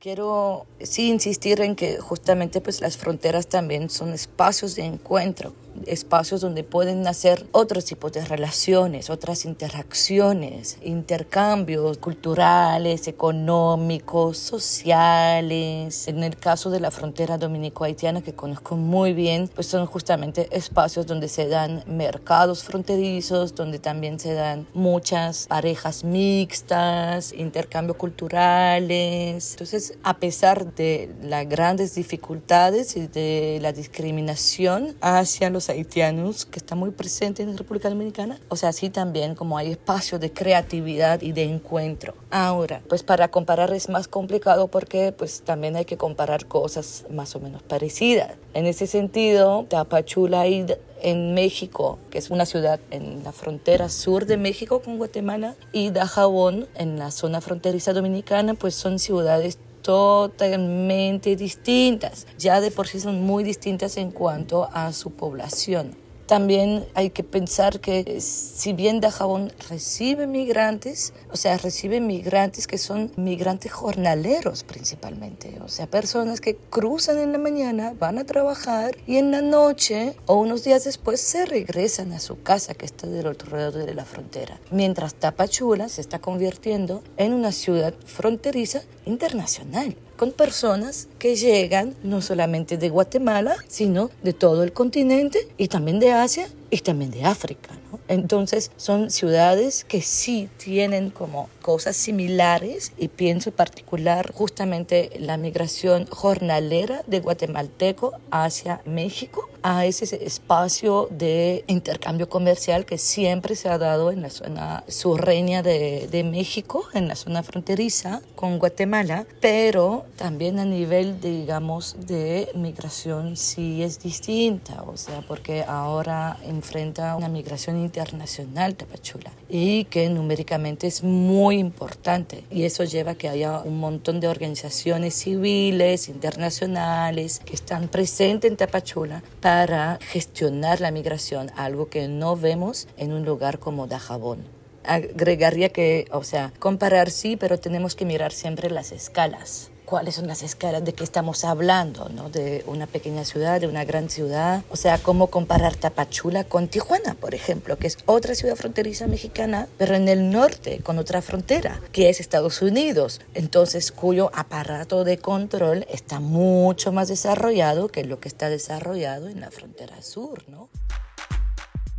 Quiero 0.01 0.65
sí 0.81 1.09
insistir 1.09 1.61
en 1.61 1.75
que 1.75 1.99
justamente 1.99 2.61
pues 2.61 2.81
las 2.81 2.97
fronteras 2.97 3.49
también 3.49 3.91
son 3.91 4.13
espacios 4.13 4.77
de 4.77 4.85
encuentro 4.85 5.53
espacios 5.87 6.41
donde 6.41 6.65
pueden 6.65 7.03
nacer 7.03 7.47
otros 7.53 7.85
tipos 7.85 8.13
de 8.13 8.25
relaciones, 8.25 9.11
otras 9.11 9.45
interacciones, 9.45 10.79
intercambios 10.83 11.99
culturales, 11.99 13.09
económicos, 13.09 14.39
sociales. 14.39 16.09
En 16.09 16.23
el 16.23 16.37
caso 16.37 16.71
de 16.71 16.81
la 16.81 16.91
frontera 16.91 17.39
dominico-haitiana 17.39 18.23
que 18.23 18.35
conozco 18.35 18.77
muy 18.77 19.13
bien, 19.13 19.49
pues 19.55 19.67
son 19.67 19.87
justamente 19.87 20.49
espacios 20.51 21.07
donde 21.07 21.29
se 21.29 21.49
dan 21.49 21.85
mercados 21.87 22.65
fronterizos, 22.65 23.55
donde 23.55 23.79
también 23.79 24.19
se 24.19 24.35
dan 24.35 24.67
muchas 24.75 25.47
parejas 25.47 26.05
mixtas, 26.05 27.33
intercambios 27.33 27.97
culturales. 27.97 29.53
Entonces, 29.53 29.95
a 30.03 30.19
pesar 30.19 30.75
de 30.75 31.11
las 31.23 31.49
grandes 31.49 31.95
dificultades 31.95 32.97
y 32.97 33.07
de 33.07 33.59
la 33.61 33.73
discriminación 33.73 34.97
hacia 35.01 35.51
los 35.51 35.68
haitianos 35.69 36.45
que 36.47 36.59
está 36.59 36.75
muy 36.75 36.91
presente 36.91 37.43
en 37.43 37.53
la 37.53 37.57
República 37.57 37.89
Dominicana. 37.89 38.39
O 38.49 38.57
sea, 38.57 38.71
así 38.71 38.91
también 38.91 39.35
como 39.35 39.59
hay 39.59 39.73
espacio 39.73 40.19
de 40.19 40.33
creatividad 40.33 41.23
y 41.23 41.33
de 41.33 41.45
encuentro. 41.45 42.15
Ahora, 42.31 42.83
pues 42.89 43.03
para 43.03 43.29
comparar 43.29 43.73
es 43.73 43.89
más 43.89 44.09
complicado 44.09 44.69
porque 44.69 45.13
pues 45.13 45.43
también 45.43 45.77
hay 45.77 45.85
que 45.85 45.97
comparar 45.97 46.47
cosas 46.47 47.05
más 47.11 47.35
o 47.37 47.41
menos 47.41 47.63
parecidas. 47.63 48.33
En 48.55 48.67
ese 48.67 48.87
sentido, 48.87 49.67
Tapachula 49.69 50.47
y 50.47 50.67
en 51.01 51.35
México, 51.35 51.99
que 52.11 52.19
es 52.19 52.31
una 52.31 52.47
ciudad 52.47 52.81
en 52.91 53.23
la 53.23 53.33
frontera 53.33 53.89
sur 53.89 54.27
de 54.27 54.37
México 54.37 54.81
con 54.81 54.99
Guatemala, 54.99 55.55
y 55.73 55.91
Dajabón, 55.91 56.67
en 56.75 56.99
la 56.99 57.11
zona 57.11 57.41
fronteriza 57.41 57.93
dominicana, 57.93 58.55
pues 58.55 58.75
son 58.75 58.99
ciudades 58.99 59.59
totalmente 59.89 61.35
distintas. 61.35 62.27
Ya 62.39 62.61
de 62.61 62.71
por 62.71 62.87
sí 62.87 63.01
son 63.01 63.23
muy 63.23 63.43
distintas 63.43 63.97
en 63.97 64.11
cuanto 64.11 64.69
a 64.71 64.93
su 64.93 65.13
población. 65.13 65.97
También 66.27 66.85
hay 66.93 67.09
que 67.09 67.25
pensar 67.25 67.81
que 67.81 68.01
eh, 68.01 68.21
si 68.21 68.75
bien 68.75 69.01
Dajabón 69.01 69.51
recibe 69.71 70.27
migrantes, 70.27 71.15
o 71.33 71.39
sea, 71.39 71.57
recibe 71.57 72.03
migrantes 72.03 72.67
que 72.67 72.77
son 72.77 73.11
migrantes 73.17 73.73
jornaleros 73.73 74.63
principalmente, 74.63 75.59
o 75.65 75.69
sea, 75.69 75.87
personas 75.87 76.43
que 76.43 76.55
cruzan 76.55 77.17
en 77.17 77.33
la 77.33 77.39
mañana, 77.39 77.95
van 77.99 78.19
a 78.19 78.25
trabajar 78.25 78.95
y 79.07 79.17
en 79.17 79.31
la 79.31 79.41
noche 79.41 80.17
o 80.27 80.35
unos 80.35 80.65
días 80.65 80.85
después 80.85 81.19
se 81.19 81.47
regresan 81.47 82.13
a 82.13 82.21
su 82.21 82.43
casa 82.43 82.75
que 82.75 82.85
está 82.85 83.07
del 83.07 83.27
otro 83.27 83.57
lado 83.57 83.79
de 83.79 83.95
la 83.95 84.05
frontera. 84.05 84.61
Mientras 84.71 85.15
Tapachula 85.15 85.89
se 85.89 86.03
está 86.03 86.19
convirtiendo 86.19 87.03
en 87.17 87.33
una 87.33 87.53
ciudad 87.53 87.95
fronteriza 88.05 88.83
internacional 89.09 89.97
con 90.17 90.33
personas 90.33 91.09
que 91.19 91.37
llegan 91.37 91.95
no 92.03 92.21
solamente 92.21 92.77
de 92.77 92.91
Guatemala, 92.91 93.57
sino 93.67 94.11
de 94.23 94.33
todo 94.33 94.63
el 94.63 94.73
continente 94.73 95.49
y 95.57 95.69
también 95.69 95.99
de 96.01 96.13
Asia 96.13 96.49
y 96.71 96.79
también 96.79 97.11
de 97.11 97.25
África. 97.25 97.71
Entonces 98.09 98.71
son 98.77 99.11
ciudades 99.11 99.85
que 99.85 100.03
sí 100.03 100.49
tienen 100.57 101.11
como 101.11 101.49
cosas 101.63 101.97
similares 101.97 102.93
y 102.97 103.09
pienso 103.09 103.51
en 103.51 103.57
particular 103.57 104.33
justamente 104.33 105.11
la 105.19 105.37
migración 105.37 106.07
jornalera 106.07 107.03
de 107.07 107.21
guatemalteco 107.21 108.13
hacia 108.31 108.81
México 108.85 109.49
a 109.63 109.85
ese 109.85 110.25
espacio 110.25 111.09
de 111.11 111.65
intercambio 111.67 112.29
comercial 112.29 112.87
que 112.87 112.97
siempre 112.97 113.57
se 113.57 113.69
ha 113.69 113.77
dado 113.77 114.11
en 114.11 114.23
la 114.23 114.31
zona 114.31 114.85
surreña 114.89 115.63
de, 115.63 116.09
de 116.11 116.25
México, 116.25 116.87
en 116.95 117.09
la 117.09 117.17
zona 117.17 117.43
fronteriza 117.43 118.23
con 118.35 118.59
Guatemala, 118.59 119.27
pero 119.41 120.07
también 120.17 120.59
a 120.59 120.65
nivel, 120.65 121.21
digamos, 121.21 121.97
de 122.07 122.49
migración 122.55 123.37
sí 123.37 123.83
es 123.83 123.99
distinta, 124.01 124.83
o 124.83 124.97
sea, 124.97 125.23
porque 125.27 125.65
ahora 125.65 126.39
enfrenta 126.59 127.17
una 127.17 127.29
migración 127.29 127.77
internacional 127.77 128.75
Tapachula 128.75 129.33
y 129.49 129.85
que 129.85 130.09
numéricamente 130.09 130.87
es 130.87 131.03
muy 131.03 131.59
importante. 131.59 132.45
Y 132.51 132.65
eso 132.65 132.85
lleva 132.85 133.13
a 133.13 133.15
que 133.15 133.29
haya 133.29 133.61
un 133.61 133.79
montón 133.79 134.21
de 134.21 134.29
organizaciones 134.29 135.15
civiles, 135.15 136.09
internacionales 136.09 137.41
que 137.45 137.55
están 137.55 137.89
presentes 137.89 138.51
en 138.51 138.57
Tapachula 138.57 139.23
para 139.41 139.99
gestionar 140.03 140.81
la 140.81 140.91
migración, 140.91 141.51
algo 141.57 141.89
que 141.89 142.09
no 142.09 142.37
vemos 142.37 142.89
en 142.97 143.13
un 143.13 143.25
lugar 143.25 143.59
como 143.59 143.87
Dajabón. 143.87 144.41
Agregaría 144.85 145.69
que, 145.69 146.07
o 146.13 146.25
sea, 146.25 146.53
comparar 146.59 147.11
sí, 147.11 147.37
pero 147.37 147.59
tenemos 147.59 147.95
que 147.95 148.05
mirar 148.05 148.33
siempre 148.33 148.71
las 148.71 148.93
escalas 148.93 149.71
cuáles 149.89 150.17
son 150.17 150.27
las 150.27 150.43
escalas 150.43 150.85
de 150.85 150.93
que 150.93 151.03
estamos 151.03 151.45
hablando, 151.45 152.11
¿no? 152.11 152.29
De 152.29 152.63
una 152.67 152.87
pequeña 152.87 153.25
ciudad, 153.25 153.59
de 153.59 153.69
una 153.69 153.87
gran 153.87 154.11
ciudad. 154.11 154.63
O 154.69 154.77
sea, 154.77 154.99
cómo 154.99 155.29
comparar 155.29 155.77
Tapachula 155.77 156.45
con 156.45 156.69
Tijuana, 156.69 157.15
por 157.15 157.35
ejemplo, 157.35 157.79
que 157.79 157.87
es 157.87 157.97
otra 158.05 158.35
ciudad 158.35 158.55
fronteriza 158.55 159.07
mexicana, 159.07 159.67
pero 159.79 159.95
en 159.95 160.09
el 160.09 160.31
norte, 160.31 160.81
con 160.81 160.99
otra 160.99 161.23
frontera, 161.23 161.81
que 161.91 162.11
es 162.11 162.21
Estados 162.21 162.61
Unidos. 162.61 163.23
Entonces, 163.33 163.91
cuyo 163.91 164.31
aparato 164.35 165.05
de 165.05 165.17
control 165.17 165.87
está 165.89 166.21
mucho 166.21 166.93
más 166.93 167.09
desarrollado 167.09 167.89
que 167.89 168.05
lo 168.05 168.21
que 168.21 168.29
está 168.29 168.51
desarrollado 168.51 169.29
en 169.29 169.41
la 169.41 169.51
frontera 169.51 170.03
sur, 170.03 170.45
¿no? 170.49 170.69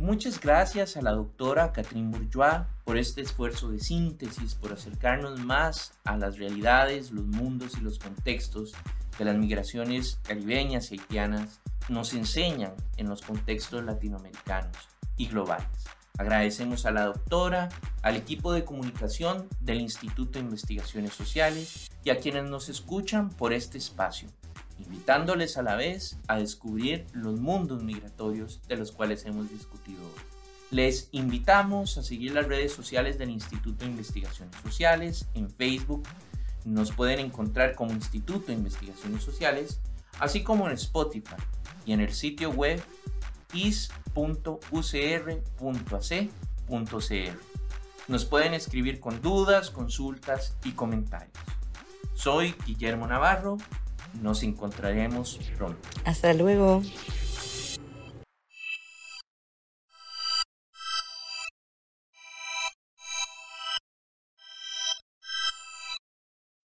Muchas 0.00 0.40
gracias 0.40 0.96
a 0.96 1.02
la 1.02 1.10
doctora 1.10 1.72
Catherine 1.72 2.08
Bourgeois 2.08 2.64
por 2.84 2.96
este 2.96 3.20
esfuerzo 3.20 3.70
de 3.70 3.80
síntesis, 3.80 4.54
por 4.54 4.72
acercarnos 4.72 5.38
más 5.40 5.92
a 6.04 6.16
las 6.16 6.38
realidades, 6.38 7.10
los 7.10 7.26
mundos 7.26 7.76
y 7.76 7.82
los 7.82 7.98
contextos 7.98 8.72
que 9.18 9.26
las 9.26 9.36
migraciones 9.36 10.18
caribeñas 10.22 10.90
y 10.90 10.94
haitianas 10.94 11.60
nos 11.90 12.14
enseñan 12.14 12.72
en 12.96 13.10
los 13.10 13.20
contextos 13.20 13.84
latinoamericanos 13.84 14.88
y 15.18 15.26
globales. 15.26 15.68
Agradecemos 16.16 16.86
a 16.86 16.92
la 16.92 17.04
doctora, 17.04 17.68
al 18.00 18.16
equipo 18.16 18.54
de 18.54 18.64
comunicación 18.64 19.48
del 19.60 19.82
Instituto 19.82 20.38
de 20.38 20.46
Investigaciones 20.46 21.12
Sociales 21.12 21.90
y 22.04 22.08
a 22.08 22.16
quienes 22.16 22.44
nos 22.44 22.70
escuchan 22.70 23.28
por 23.28 23.52
este 23.52 23.76
espacio 23.76 24.30
invitándoles 24.80 25.56
a 25.56 25.62
la 25.62 25.76
vez 25.76 26.18
a 26.28 26.38
descubrir 26.38 27.06
los 27.12 27.40
mundos 27.40 27.82
migratorios 27.82 28.60
de 28.68 28.76
los 28.76 28.92
cuales 28.92 29.24
hemos 29.26 29.50
discutido 29.50 30.02
hoy. 30.02 30.20
Les 30.70 31.08
invitamos 31.12 31.98
a 31.98 32.02
seguir 32.02 32.32
las 32.32 32.46
redes 32.46 32.72
sociales 32.72 33.18
del 33.18 33.30
Instituto 33.30 33.84
de 33.84 33.90
Investigaciones 33.90 34.56
Sociales 34.62 35.26
en 35.34 35.50
Facebook. 35.50 36.04
Nos 36.64 36.92
pueden 36.92 37.18
encontrar 37.18 37.74
como 37.74 37.92
Instituto 37.92 38.46
de 38.48 38.54
Investigaciones 38.54 39.24
Sociales, 39.24 39.80
así 40.20 40.44
como 40.44 40.68
en 40.68 40.74
Spotify 40.74 41.34
y 41.84 41.92
en 41.92 42.00
el 42.00 42.12
sitio 42.12 42.50
web 42.50 42.80
is.ucr.ac.cr. 43.52 43.90
Nos 48.08 48.24
pueden 48.24 48.54
escribir 48.54 49.00
con 49.00 49.20
dudas, 49.20 49.70
consultas 49.70 50.56
y 50.64 50.72
comentarios. 50.72 51.32
Soy 52.14 52.54
Guillermo 52.66 53.06
Navarro 53.06 53.56
nos 54.20 54.42
encontraremos 54.42 55.38
pronto. 55.56 55.80
Hasta 56.04 56.32
luego. 56.34 56.82